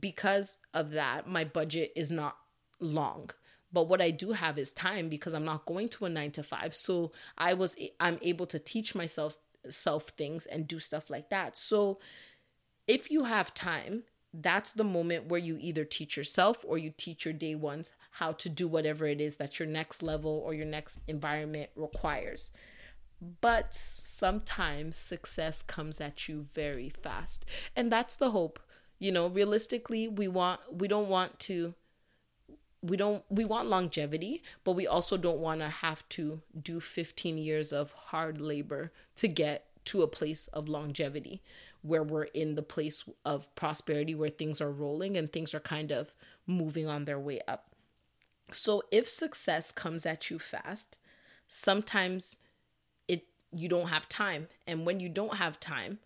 because 0.00 0.58
of 0.74 0.90
that 0.92 1.28
my 1.28 1.44
budget 1.44 1.92
is 1.96 2.10
not 2.10 2.36
long. 2.80 3.30
But 3.70 3.88
what 3.88 4.00
i 4.00 4.10
do 4.10 4.32
have 4.32 4.56
is 4.58 4.72
time 4.72 5.10
because 5.10 5.34
i'm 5.34 5.44
not 5.44 5.66
going 5.66 5.90
to 5.90 6.06
a 6.06 6.08
9 6.08 6.30
to 6.32 6.42
5 6.42 6.74
so 6.74 7.12
i 7.36 7.52
was 7.52 7.76
i'm 8.00 8.18
able 8.22 8.46
to 8.46 8.58
teach 8.58 8.94
myself 8.94 9.36
self 9.68 10.08
things 10.10 10.46
and 10.46 10.68
do 10.68 10.80
stuff 10.80 11.10
like 11.10 11.30
that. 11.30 11.56
So 11.56 11.98
if 12.86 13.10
you 13.10 13.24
have 13.24 13.54
time 13.54 14.04
that's 14.34 14.74
the 14.74 14.84
moment 14.84 15.26
where 15.26 15.40
you 15.40 15.56
either 15.58 15.86
teach 15.86 16.14
yourself 16.14 16.62
or 16.68 16.76
you 16.76 16.92
teach 16.94 17.24
your 17.24 17.32
day 17.32 17.54
ones 17.54 17.90
how 18.10 18.30
to 18.30 18.50
do 18.50 18.68
whatever 18.68 19.06
it 19.06 19.22
is 19.22 19.36
that 19.36 19.58
your 19.58 19.66
next 19.66 20.02
level 20.02 20.42
or 20.44 20.52
your 20.52 20.66
next 20.66 20.98
environment 21.08 21.70
requires 21.74 22.50
but 23.40 23.84
sometimes 24.02 24.96
success 24.96 25.62
comes 25.62 26.00
at 26.00 26.28
you 26.28 26.46
very 26.54 26.90
fast. 26.90 27.44
And 27.74 27.90
that's 27.90 28.16
the 28.16 28.30
hope. 28.30 28.58
You 28.98 29.12
know 29.12 29.28
realistically 29.28 30.08
we 30.08 30.26
want 30.26 30.60
we 30.72 30.88
don't 30.88 31.08
want 31.08 31.38
to 31.40 31.74
we 32.82 32.96
don't 32.96 33.22
we 33.28 33.44
want 33.44 33.68
longevity 33.68 34.42
but 34.64 34.72
we 34.72 34.86
also 34.86 35.16
don't 35.16 35.38
want 35.38 35.60
to 35.60 35.68
have 35.68 36.08
to 36.10 36.42
do 36.60 36.80
15 36.80 37.38
years 37.38 37.72
of 37.72 37.92
hard 37.92 38.40
labor 38.40 38.92
to 39.16 39.28
get 39.28 39.66
to 39.84 40.02
a 40.02 40.08
place 40.08 40.48
of 40.48 40.68
longevity 40.68 41.42
where 41.82 42.02
we're 42.02 42.24
in 42.24 42.54
the 42.56 42.62
place 42.62 43.04
of 43.24 43.54
prosperity 43.54 44.14
where 44.14 44.30
things 44.30 44.60
are 44.60 44.70
rolling 44.70 45.16
and 45.16 45.32
things 45.32 45.54
are 45.54 45.60
kind 45.60 45.92
of 45.92 46.16
moving 46.46 46.88
on 46.88 47.04
their 47.04 47.20
way 47.20 47.40
up. 47.46 47.70
So 48.50 48.82
if 48.90 49.08
success 49.08 49.70
comes 49.70 50.04
at 50.06 50.30
you 50.30 50.38
fast 50.38 50.96
sometimes 51.48 52.38
you 53.52 53.68
don't 53.68 53.88
have 53.88 54.08
time. 54.08 54.48
And 54.66 54.84
when 54.84 55.00
you 55.00 55.08
don't 55.08 55.36
have 55.36 55.58
time 55.60 55.98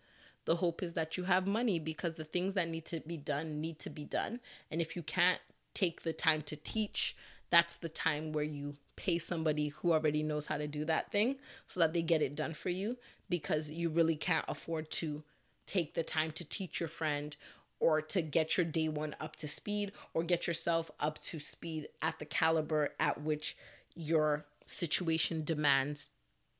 the 0.45 0.57
hope 0.57 0.83
is 0.83 0.93
that 0.93 1.17
you 1.17 1.23
have 1.23 1.47
money 1.47 1.79
because 1.79 2.15
the 2.15 2.23
things 2.23 2.53
that 2.53 2.67
need 2.67 2.85
to 2.85 2.99
be 3.01 3.17
done 3.17 3.61
need 3.61 3.79
to 3.79 3.89
be 3.89 4.03
done. 4.03 4.39
And 4.69 4.81
if 4.81 4.95
you 4.95 5.03
can't 5.03 5.39
take 5.73 6.03
the 6.03 6.13
time 6.13 6.41
to 6.43 6.55
teach, 6.55 7.15
that's 7.49 7.77
the 7.77 7.89
time 7.89 8.31
where 8.33 8.43
you 8.43 8.75
pay 8.95 9.19
somebody 9.19 9.69
who 9.69 9.93
already 9.93 10.21
knows 10.21 10.47
how 10.47 10.57
to 10.57 10.67
do 10.67 10.85
that 10.85 11.11
thing 11.11 11.37
so 11.65 11.79
that 11.79 11.93
they 11.93 12.01
get 12.01 12.21
it 12.21 12.35
done 12.35 12.53
for 12.53 12.69
you 12.69 12.97
because 13.29 13.69
you 13.69 13.89
really 13.89 14.15
can't 14.15 14.45
afford 14.47 14.91
to 14.91 15.23
take 15.65 15.93
the 15.93 16.03
time 16.03 16.31
to 16.31 16.45
teach 16.45 16.79
your 16.79 16.89
friend 16.89 17.35
or 17.79 18.01
to 18.01 18.21
get 18.21 18.57
your 18.57 18.65
day 18.65 18.87
one 18.87 19.15
up 19.19 19.35
to 19.35 19.47
speed 19.47 19.91
or 20.13 20.23
get 20.23 20.45
yourself 20.45 20.91
up 20.99 21.19
to 21.19 21.39
speed 21.39 21.87
at 22.01 22.19
the 22.19 22.25
caliber 22.25 22.89
at 22.99 23.21
which 23.21 23.57
your 23.95 24.45
situation 24.65 25.43
demands 25.43 26.11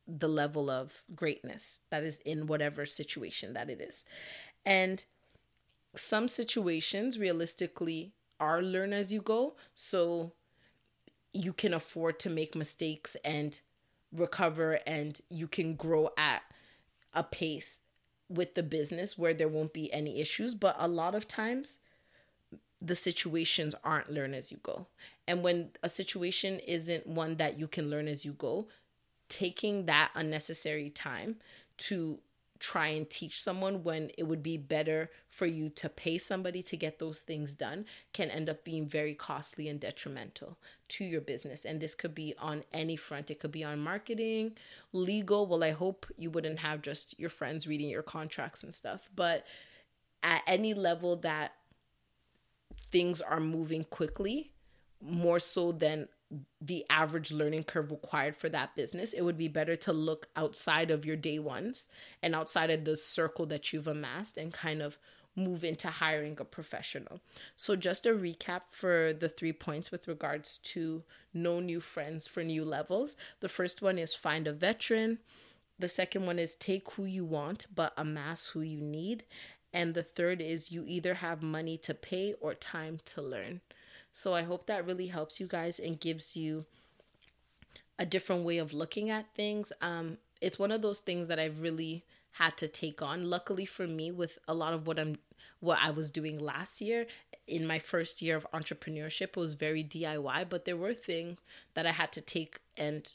the 0.07 0.27
level 0.27 0.69
of 0.69 1.03
greatness 1.15 1.79
that 1.89 2.03
is 2.03 2.19
in 2.25 2.47
whatever 2.47 2.85
situation 2.85 3.53
that 3.53 3.69
it 3.69 3.81
is. 3.81 4.03
And 4.65 5.03
some 5.95 6.27
situations 6.27 7.17
realistically 7.17 8.13
are 8.39 8.61
learn 8.61 8.93
as 8.93 9.13
you 9.13 9.21
go. 9.21 9.55
So 9.75 10.33
you 11.31 11.53
can 11.53 11.73
afford 11.73 12.19
to 12.19 12.29
make 12.29 12.55
mistakes 12.55 13.15
and 13.23 13.59
recover 14.11 14.79
and 14.85 15.19
you 15.29 15.47
can 15.47 15.75
grow 15.75 16.09
at 16.17 16.43
a 17.13 17.23
pace 17.23 17.79
with 18.29 18.55
the 18.55 18.63
business 18.63 19.17
where 19.17 19.33
there 19.33 19.47
won't 19.47 19.73
be 19.73 19.91
any 19.93 20.19
issues. 20.19 20.55
But 20.55 20.75
a 20.79 20.87
lot 20.87 21.15
of 21.15 21.27
times, 21.27 21.79
the 22.81 22.95
situations 22.95 23.75
aren't 23.83 24.11
learn 24.11 24.33
as 24.33 24.51
you 24.51 24.59
go. 24.61 24.87
And 25.25 25.41
when 25.41 25.69
a 25.83 25.89
situation 25.89 26.59
isn't 26.59 27.07
one 27.07 27.37
that 27.37 27.57
you 27.57 27.67
can 27.67 27.89
learn 27.89 28.09
as 28.09 28.25
you 28.25 28.33
go, 28.33 28.67
taking 29.29 29.85
that 29.85 30.11
unnecessary 30.15 30.89
time 30.89 31.37
to 31.77 32.19
try 32.63 32.87
and 32.87 33.09
teach 33.09 33.41
someone 33.41 33.83
when 33.83 34.09
it 34.17 34.23
would 34.23 34.41
be 34.41 34.55
better 34.55 35.09
for 35.29 35.45
you 35.45 35.67
to 35.67 35.89
pay 35.89 36.17
somebody 36.17 36.63
to 36.63 36.77
get 36.77 36.97
those 36.97 37.19
things 37.19 37.53
done 37.53 37.83
can 38.13 38.31
end 38.31 38.47
up 38.47 38.63
being 38.63 38.87
very 38.87 39.13
costly 39.13 39.67
and 39.67 39.81
detrimental 39.81 40.57
to 40.87 41.03
your 41.03 41.19
business. 41.19 41.65
And 41.65 41.81
this 41.81 41.93
could 41.93 42.15
be 42.15 42.33
on 42.39 42.63
any 42.71 42.95
front. 42.95 43.29
It 43.29 43.41
could 43.41 43.51
be 43.51 43.65
on 43.65 43.79
marketing, 43.81 44.53
legal. 44.93 45.45
Well, 45.45 45.61
I 45.61 45.71
hope 45.71 46.05
you 46.17 46.29
wouldn't 46.29 46.59
have 46.59 46.81
just 46.81 47.19
your 47.19 47.29
friends 47.29 47.67
reading 47.67 47.89
your 47.89 48.01
contracts 48.01 48.63
and 48.63 48.73
stuff, 48.73 49.09
but 49.13 49.45
at 50.23 50.41
any 50.47 50.73
level 50.73 51.17
that 51.17 51.51
things 52.91 53.19
are 53.19 53.41
moving 53.41 53.83
quickly, 53.83 54.53
more 55.01 55.39
so 55.39 55.73
than 55.73 56.07
the 56.61 56.85
average 56.89 57.31
learning 57.31 57.63
curve 57.63 57.91
required 57.91 58.35
for 58.35 58.49
that 58.49 58.75
business, 58.75 59.13
it 59.13 59.21
would 59.21 59.37
be 59.37 59.47
better 59.47 59.75
to 59.77 59.93
look 59.93 60.27
outside 60.35 60.91
of 60.91 61.05
your 61.05 61.15
day 61.15 61.39
ones 61.39 61.87
and 62.21 62.33
outside 62.35 62.69
of 62.69 62.85
the 62.85 62.97
circle 62.97 63.45
that 63.47 63.71
you've 63.71 63.87
amassed 63.87 64.37
and 64.37 64.53
kind 64.53 64.81
of 64.81 64.97
move 65.35 65.63
into 65.63 65.87
hiring 65.87 66.37
a 66.39 66.45
professional. 66.45 67.19
So, 67.55 67.75
just 67.75 68.05
a 68.05 68.09
recap 68.09 68.61
for 68.69 69.13
the 69.13 69.29
three 69.29 69.53
points 69.53 69.91
with 69.91 70.07
regards 70.07 70.57
to 70.59 71.03
no 71.33 71.59
new 71.59 71.79
friends 71.79 72.27
for 72.27 72.43
new 72.43 72.63
levels. 72.63 73.15
The 73.39 73.49
first 73.49 73.81
one 73.81 73.97
is 73.97 74.13
find 74.13 74.47
a 74.47 74.53
veteran. 74.53 75.19
The 75.79 75.89
second 75.89 76.25
one 76.25 76.37
is 76.37 76.55
take 76.55 76.91
who 76.91 77.05
you 77.05 77.25
want, 77.25 77.67
but 77.73 77.93
amass 77.97 78.47
who 78.47 78.61
you 78.61 78.79
need. 78.79 79.25
And 79.73 79.95
the 79.95 80.03
third 80.03 80.39
is 80.39 80.71
you 80.71 80.85
either 80.87 81.15
have 81.15 81.41
money 81.41 81.77
to 81.79 81.95
pay 81.95 82.35
or 82.39 82.53
time 82.53 82.99
to 83.05 83.21
learn. 83.23 83.61
So 84.13 84.33
I 84.33 84.43
hope 84.43 84.67
that 84.67 84.85
really 84.85 85.07
helps 85.07 85.39
you 85.39 85.47
guys 85.47 85.79
and 85.79 85.99
gives 85.99 86.37
you 86.37 86.65
a 87.99 88.05
different 88.05 88.45
way 88.45 88.59
of 88.59 88.71
looking 88.73 89.09
at 89.09 89.33
things. 89.33 89.73
Um, 89.81 90.17
it's 90.39 90.59
one 90.59 90.71
of 90.71 90.81
those 90.81 90.99
things 90.99 91.27
that 91.27 91.39
I've 91.39 91.61
really 91.61 92.05
had 92.33 92.57
to 92.57 92.67
take 92.67 93.01
on. 93.01 93.29
Luckily 93.29 93.65
for 93.65 93.87
me, 93.87 94.11
with 94.11 94.37
a 94.47 94.53
lot 94.53 94.73
of 94.73 94.87
what 94.87 94.99
I'm 94.99 95.17
what 95.59 95.79
I 95.81 95.91
was 95.91 96.11
doing 96.11 96.39
last 96.39 96.81
year 96.81 97.07
in 97.47 97.65
my 97.65 97.79
first 97.79 98.21
year 98.21 98.35
of 98.35 98.45
entrepreneurship 98.53 99.37
was 99.37 99.53
very 99.53 99.81
DIY, 99.81 100.49
but 100.49 100.65
there 100.65 100.75
were 100.75 100.93
things 100.93 101.39
that 101.73 101.85
I 101.85 101.91
had 101.91 102.11
to 102.13 102.21
take 102.21 102.59
and 102.77 103.09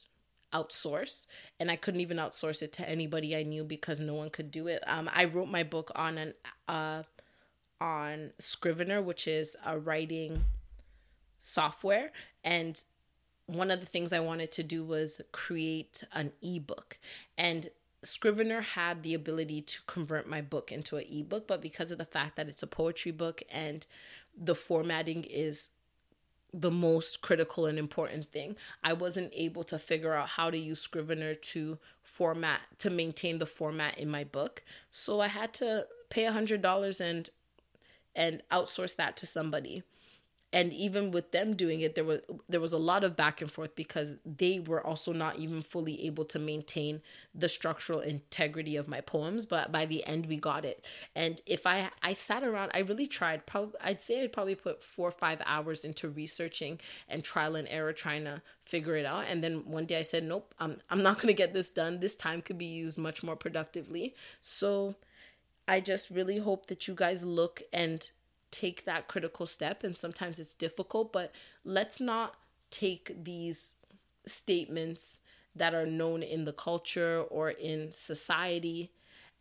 outsource 0.52 1.26
and 1.60 1.70
i 1.70 1.76
couldn't 1.76 2.00
even 2.00 2.16
outsource 2.16 2.62
it 2.62 2.72
to 2.72 2.88
anybody 2.88 3.36
i 3.36 3.42
knew 3.42 3.62
because 3.62 4.00
no 4.00 4.14
one 4.14 4.30
could 4.30 4.50
do 4.50 4.66
it 4.66 4.82
um, 4.86 5.10
i 5.12 5.24
wrote 5.24 5.48
my 5.48 5.62
book 5.62 5.90
on 5.94 6.16
an 6.16 6.34
uh, 6.68 7.02
on 7.82 8.30
scrivener 8.38 9.02
which 9.02 9.28
is 9.28 9.56
a 9.66 9.78
writing 9.78 10.44
software 11.40 12.12
and 12.44 12.84
one 13.46 13.70
of 13.70 13.80
the 13.80 13.86
things 13.86 14.12
i 14.12 14.20
wanted 14.20 14.50
to 14.52 14.62
do 14.62 14.84
was 14.84 15.20
create 15.32 16.04
an 16.12 16.32
ebook 16.42 16.98
and 17.36 17.68
scrivener 18.02 18.60
had 18.60 19.02
the 19.02 19.14
ability 19.14 19.60
to 19.60 19.80
convert 19.86 20.28
my 20.28 20.40
book 20.40 20.70
into 20.70 20.96
an 20.96 21.04
ebook 21.10 21.46
but 21.46 21.60
because 21.60 21.90
of 21.90 21.98
the 21.98 22.04
fact 22.04 22.36
that 22.36 22.48
it's 22.48 22.62
a 22.62 22.66
poetry 22.66 23.12
book 23.12 23.42
and 23.50 23.86
the 24.36 24.54
formatting 24.54 25.24
is 25.24 25.70
the 26.52 26.70
most 26.70 27.20
critical 27.20 27.66
and 27.66 27.78
important 27.78 28.30
thing. 28.32 28.56
I 28.82 28.92
wasn't 28.92 29.32
able 29.34 29.64
to 29.64 29.78
figure 29.78 30.14
out 30.14 30.28
how 30.28 30.50
to 30.50 30.58
use 30.58 30.80
Scrivener 30.80 31.34
to 31.34 31.78
format 32.02 32.60
to 32.78 32.90
maintain 32.90 33.38
the 33.38 33.46
format 33.46 33.98
in 33.98 34.08
my 34.08 34.24
book. 34.24 34.62
So 34.90 35.20
I 35.20 35.28
had 35.28 35.52
to 35.54 35.86
pay 36.10 36.24
a 36.24 36.32
hundred 36.32 36.62
dollars 36.62 37.00
and 37.00 37.28
and 38.16 38.42
outsource 38.50 38.96
that 38.96 39.16
to 39.18 39.26
somebody 39.26 39.82
and 40.52 40.72
even 40.72 41.10
with 41.10 41.32
them 41.32 41.54
doing 41.54 41.80
it 41.80 41.94
there 41.94 42.04
was 42.04 42.20
there 42.48 42.60
was 42.60 42.72
a 42.72 42.78
lot 42.78 43.04
of 43.04 43.16
back 43.16 43.42
and 43.42 43.50
forth 43.50 43.74
because 43.74 44.16
they 44.24 44.58
were 44.58 44.84
also 44.84 45.12
not 45.12 45.38
even 45.38 45.62
fully 45.62 46.06
able 46.06 46.24
to 46.24 46.38
maintain 46.38 47.02
the 47.34 47.48
structural 47.48 48.00
integrity 48.00 48.76
of 48.76 48.88
my 48.88 49.00
poems 49.00 49.44
but 49.44 49.70
by 49.70 49.84
the 49.84 50.04
end 50.06 50.26
we 50.26 50.36
got 50.36 50.64
it. 50.64 50.84
And 51.14 51.40
if 51.46 51.66
i 51.66 51.90
i 52.02 52.14
sat 52.14 52.42
around 52.42 52.70
i 52.74 52.80
really 52.80 53.06
tried 53.06 53.46
probably 53.46 53.78
i'd 53.82 54.02
say 54.02 54.22
i'd 54.22 54.32
probably 54.32 54.54
put 54.54 54.82
four 54.82 55.08
or 55.08 55.12
five 55.12 55.40
hours 55.44 55.84
into 55.84 56.08
researching 56.08 56.80
and 57.08 57.22
trial 57.22 57.56
and 57.56 57.68
error 57.68 57.92
trying 57.92 58.24
to 58.24 58.42
figure 58.64 58.96
it 58.96 59.06
out. 59.06 59.24
And 59.28 59.42
then 59.42 59.64
one 59.66 59.86
day 59.86 59.98
i 59.98 60.02
said 60.02 60.24
nope 60.24 60.54
i'm, 60.58 60.80
I'm 60.90 61.02
not 61.02 61.16
going 61.20 61.28
to 61.28 61.34
get 61.34 61.52
this 61.52 61.70
done. 61.70 62.00
This 62.00 62.16
time 62.16 62.42
could 62.42 62.58
be 62.58 62.66
used 62.66 62.98
much 62.98 63.22
more 63.22 63.36
productively. 63.36 64.14
So 64.40 64.96
i 65.66 65.80
just 65.80 66.08
really 66.08 66.38
hope 66.38 66.66
that 66.66 66.88
you 66.88 66.94
guys 66.94 67.22
look 67.24 67.62
and 67.72 68.10
take 68.50 68.84
that 68.84 69.08
critical 69.08 69.46
step 69.46 69.84
and 69.84 69.96
sometimes 69.96 70.38
it's 70.38 70.54
difficult 70.54 71.12
but 71.12 71.32
let's 71.64 72.00
not 72.00 72.34
take 72.70 73.24
these 73.24 73.74
statements 74.26 75.18
that 75.54 75.74
are 75.74 75.86
known 75.86 76.22
in 76.22 76.44
the 76.44 76.52
culture 76.52 77.24
or 77.30 77.50
in 77.50 77.90
society 77.90 78.90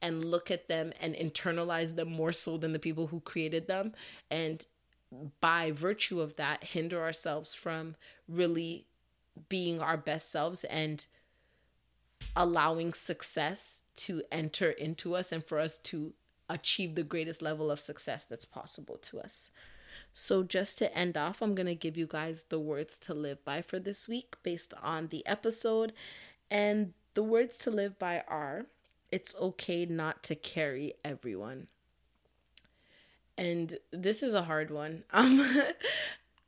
and 0.02 0.26
look 0.26 0.52
at 0.52 0.68
them 0.68 0.94
and 1.00 1.16
internalize 1.16 1.96
them 1.96 2.12
more 2.12 2.32
so 2.32 2.58
than 2.58 2.74
the 2.74 2.80
people 2.80 3.08
who 3.08 3.20
created 3.22 3.68
them 3.68 3.94
and 4.30 4.66
by 5.40 5.72
virtue 5.72 6.20
of 6.20 6.36
that 6.36 6.64
hinder 6.64 7.02
ourselves 7.02 7.56
from 7.56 7.96
really 8.28 8.86
being 9.50 9.80
our 9.80 9.98
best 9.98 10.32
selves 10.32 10.64
and 10.66 11.06
allowing 12.36 12.94
success 12.94 13.84
to 13.96 14.22
enter 14.32 14.70
into 14.70 15.16
us 15.16 15.32
and 15.32 15.46
for 15.46 15.60
us 15.60 15.78
to 15.78 16.14
achieve 16.50 16.96
the 16.96 17.04
greatest 17.04 17.42
level 17.42 17.70
of 17.70 17.80
success 17.80 18.26
that's 18.26 18.46
possible 18.46 18.98
to 18.98 19.20
us. 19.20 19.52
So, 20.14 20.44
just 20.44 20.78
to 20.80 20.96
end 20.98 21.18
off, 21.18 21.42
I'm 21.42 21.56
going 21.56 21.68
to 21.68 21.76
give 21.76 21.98
you 21.98 22.08
guys 22.08 22.46
the 22.50 22.60
words 22.60 22.98
to 23.00 23.14
live 23.14 23.44
by 23.46 23.62
for 23.62 23.80
this 23.80 24.08
week 24.08 24.36
based 24.44 24.74
on 24.82 25.08
the 25.08 25.26
episode. 25.28 25.94
And 26.50 26.94
the 27.14 27.24
words 27.24 27.58
to 27.60 27.72
live 27.72 28.00
by 28.00 28.24
are 28.28 28.66
it's 29.12 29.36
okay 29.36 29.86
not 29.86 30.24
to 30.24 30.36
carry 30.36 30.96
everyone. 31.04 31.68
And 33.38 33.78
this 33.92 34.24
is 34.24 34.34
a 34.34 34.44
hard 34.44 34.72
one. 34.72 35.04
Um, 35.14 35.46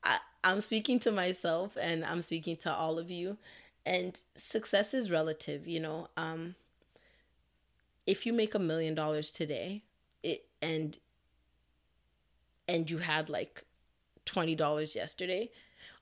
I, 0.03 0.17
I'm 0.43 0.61
speaking 0.61 0.99
to 0.99 1.11
myself 1.11 1.77
and 1.79 2.05
I'm 2.05 2.21
speaking 2.21 2.55
to 2.57 2.73
all 2.73 2.97
of 2.97 3.11
you. 3.11 3.37
And 3.85 4.19
success 4.35 4.93
is 4.93 5.11
relative, 5.11 5.67
you 5.67 5.79
know. 5.79 6.07
Um, 6.15 6.55
if 8.05 8.25
you 8.25 8.33
make 8.33 8.55
a 8.55 8.59
million 8.59 8.95
dollars 8.95 9.31
today, 9.31 9.83
and 10.61 10.97
and 12.67 12.89
you 12.89 12.99
had 12.99 13.29
like 13.29 13.63
$20 14.25 14.95
yesterday, 14.95 15.49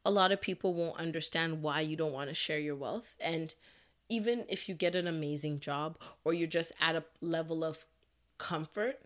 a 0.05 0.11
lot 0.11 0.31
of 0.31 0.41
people 0.41 0.73
won't 0.73 0.99
understand 0.99 1.61
why 1.61 1.81
you 1.81 1.95
don't 1.95 2.11
want 2.11 2.29
to 2.29 2.35
share 2.35 2.59
your 2.59 2.75
wealth. 2.75 3.15
And 3.21 3.53
even 4.09 4.45
if 4.49 4.67
you 4.67 4.75
get 4.75 4.95
an 4.95 5.07
amazing 5.07 5.59
job 5.59 5.97
or 6.23 6.33
you're 6.33 6.47
just 6.47 6.71
at 6.81 6.95
a 6.95 7.03
level 7.21 7.63
of 7.63 7.85
comfort, 8.37 8.99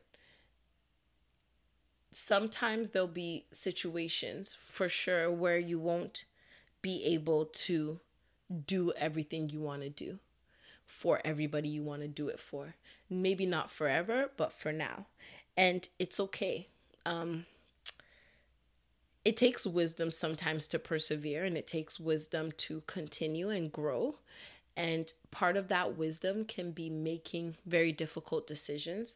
sometimes 2.12 2.90
there'll 2.90 3.08
be 3.08 3.46
situations 3.52 4.58
for 4.60 4.90
sure 4.90 5.32
where 5.32 5.58
you 5.60 5.80
won't 5.80 6.26
be 6.82 7.04
able 7.06 7.46
to 7.46 8.00
do 8.66 8.92
everything 8.98 9.50
you 9.50 9.62
want 9.62 9.82
to 9.82 9.90
do 9.90 10.20
for 10.86 11.22
everybody 11.24 11.70
you 11.70 11.84
want 11.84 12.02
to 12.02 12.08
do 12.08 12.28
it 12.28 12.40
for. 12.40 12.76
Maybe 13.10 13.46
not 13.46 13.72
forever, 13.72 14.30
but 14.36 14.52
for 14.52 14.72
now. 14.72 15.06
And 15.58 15.88
it's 16.00 16.20
okay. 16.20 16.68
Um, 17.06 17.46
it 19.24 19.38
takes 19.38 19.66
wisdom 19.66 20.12
sometimes 20.12 20.68
to 20.70 20.80
persevere, 20.80 21.44
and 21.44 21.58
it 21.58 21.68
takes 21.68 22.00
wisdom 22.00 22.52
to 22.58 22.82
continue 22.88 23.50
and 23.50 23.72
grow. 23.72 24.16
And 24.76 25.14
part 25.32 25.58
of 25.58 25.68
that 25.68 25.98
wisdom 25.98 26.46
can 26.46 26.72
be 26.72 26.90
making 26.90 27.56
very 27.66 27.92
difficult 27.92 28.48
decisions 28.48 29.16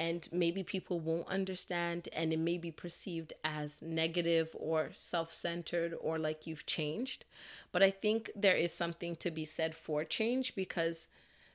and 0.00 0.30
maybe 0.32 0.62
people 0.62 0.98
won't 0.98 1.28
understand 1.28 2.08
and 2.14 2.32
it 2.32 2.38
may 2.38 2.56
be 2.56 2.70
perceived 2.70 3.34
as 3.44 3.82
negative 3.82 4.48
or 4.58 4.90
self-centered 4.94 5.94
or 6.00 6.18
like 6.18 6.46
you've 6.46 6.64
changed 6.64 7.26
but 7.70 7.82
i 7.82 7.90
think 7.90 8.30
there 8.34 8.56
is 8.56 8.72
something 8.72 9.14
to 9.14 9.30
be 9.30 9.44
said 9.44 9.74
for 9.74 10.02
change 10.02 10.54
because 10.54 11.06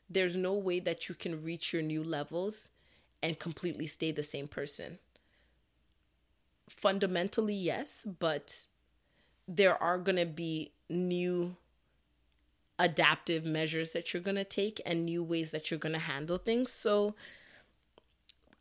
there's 0.08 0.36
no 0.36 0.54
way 0.54 0.80
that 0.80 1.10
you 1.10 1.16
can 1.16 1.44
reach 1.44 1.74
your 1.74 1.82
new 1.82 2.04
levels 2.04 2.70
and 3.26 3.40
completely 3.40 3.88
stay 3.88 4.12
the 4.12 4.24
same 4.24 4.48
person 4.48 5.00
fundamentally 6.70 7.56
yes 7.56 8.06
but 8.20 8.66
there 9.48 9.82
are 9.82 9.98
going 9.98 10.16
to 10.16 10.26
be 10.26 10.72
new 10.90 11.56
adaptive 12.78 13.44
measures 13.44 13.94
that 13.94 14.14
you're 14.14 14.22
going 14.22 14.36
to 14.36 14.44
take 14.44 14.80
and 14.86 15.06
new 15.06 15.24
ways 15.24 15.50
that 15.52 15.72
you're 15.72 15.80
going 15.80 15.94
to 15.94 16.00
handle 16.00 16.38
things 16.38 16.72
so 16.72 17.16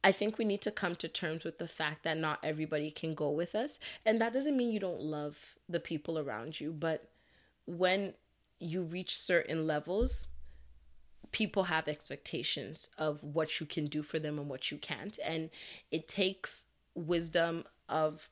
I 0.02 0.12
think 0.12 0.36
we 0.36 0.44
need 0.44 0.60
to 0.62 0.70
come 0.70 0.96
to 0.96 1.08
terms 1.08 1.44
with 1.44 1.58
the 1.58 1.66
fact 1.66 2.04
that 2.04 2.18
not 2.18 2.38
everybody 2.42 2.90
can 2.90 3.14
go 3.14 3.30
with 3.30 3.54
us. 3.54 3.78
And 4.04 4.20
that 4.20 4.34
doesn't 4.34 4.54
mean 4.54 4.70
you 4.70 4.78
don't 4.78 5.00
love 5.00 5.38
the 5.66 5.80
people 5.80 6.18
around 6.18 6.60
you, 6.60 6.72
but 6.72 7.08
when 7.64 8.12
you 8.60 8.82
reach 8.82 9.18
certain 9.18 9.66
levels, 9.66 10.26
people 11.32 11.64
have 11.64 11.88
expectations 11.88 12.88
of 12.98 13.22
what 13.22 13.60
you 13.60 13.66
can 13.66 13.86
do 13.86 14.02
for 14.02 14.18
them 14.18 14.38
and 14.38 14.48
what 14.48 14.70
you 14.70 14.78
can't. 14.78 15.18
And 15.24 15.50
it 15.90 16.08
takes 16.08 16.64
wisdom 16.94 17.64
of 17.88 18.28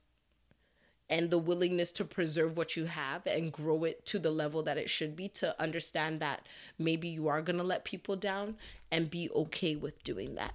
and 1.13 1.29
the 1.29 1.39
willingness 1.39 1.93
to 1.93 2.07
preserve 2.07 2.57
what 2.57 2.75
you 2.75 2.87
have 2.87 3.27
and 3.27 3.53
grow 3.53 3.85
it 3.85 4.07
to 4.07 4.19
the 4.19 4.31
level 4.31 4.63
that 4.63 4.79
it 4.79 4.89
should 4.89 5.15
be 5.15 5.29
to 5.29 5.61
understand 5.61 6.21
that 6.21 6.47
maybe 6.79 7.07
you 7.07 7.29
are 7.29 7.43
going 7.43 7.59
to 7.59 7.63
let 7.63 7.85
people 7.85 8.17
down 8.17 8.57
and 8.91 9.11
be 9.11 9.29
okay 9.31 9.77
with 9.77 10.03
doing 10.05 10.37
that. 10.37 10.55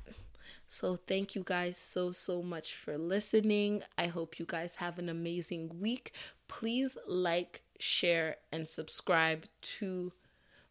So, 0.67 0.97
thank 1.07 1.35
you 1.35 1.43
guys 1.45 1.77
so, 1.77 2.11
so 2.11 2.41
much 2.41 2.73
for 2.73 2.97
listening. 2.97 3.83
I 3.97 4.07
hope 4.07 4.39
you 4.39 4.45
guys 4.45 4.75
have 4.75 4.97
an 4.97 5.09
amazing 5.09 5.79
week. 5.79 6.11
Please 6.47 6.97
like, 7.07 7.61
share, 7.79 8.37
and 8.51 8.67
subscribe 8.67 9.45
to 9.61 10.11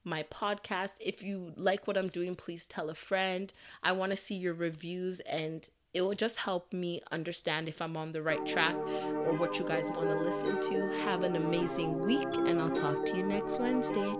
my 0.06 0.22
podcast. 0.24 0.94
If 1.00 1.22
you 1.22 1.52
like 1.56 1.86
what 1.86 1.98
I'm 1.98 2.08
doing, 2.08 2.36
please 2.36 2.64
tell 2.64 2.88
a 2.88 2.94
friend. 2.94 3.52
I 3.82 3.92
want 3.92 4.10
to 4.10 4.16
see 4.16 4.36
your 4.36 4.54
reviews 4.54 5.20
and 5.20 5.68
it 5.96 6.02
will 6.02 6.14
just 6.14 6.38
help 6.38 6.74
me 6.74 7.00
understand 7.10 7.68
if 7.68 7.80
I'm 7.80 7.96
on 7.96 8.12
the 8.12 8.20
right 8.20 8.44
track 8.46 8.74
or 8.74 9.32
what 9.32 9.58
you 9.58 9.66
guys 9.66 9.90
want 9.90 10.08
to 10.08 10.18
listen 10.20 10.60
to. 10.60 10.94
Have 11.04 11.22
an 11.22 11.36
amazing 11.36 12.00
week, 12.00 12.28
and 12.34 12.60
I'll 12.60 12.70
talk 12.70 13.06
to 13.06 13.16
you 13.16 13.24
next 13.24 13.58
Wednesday. 13.58 14.14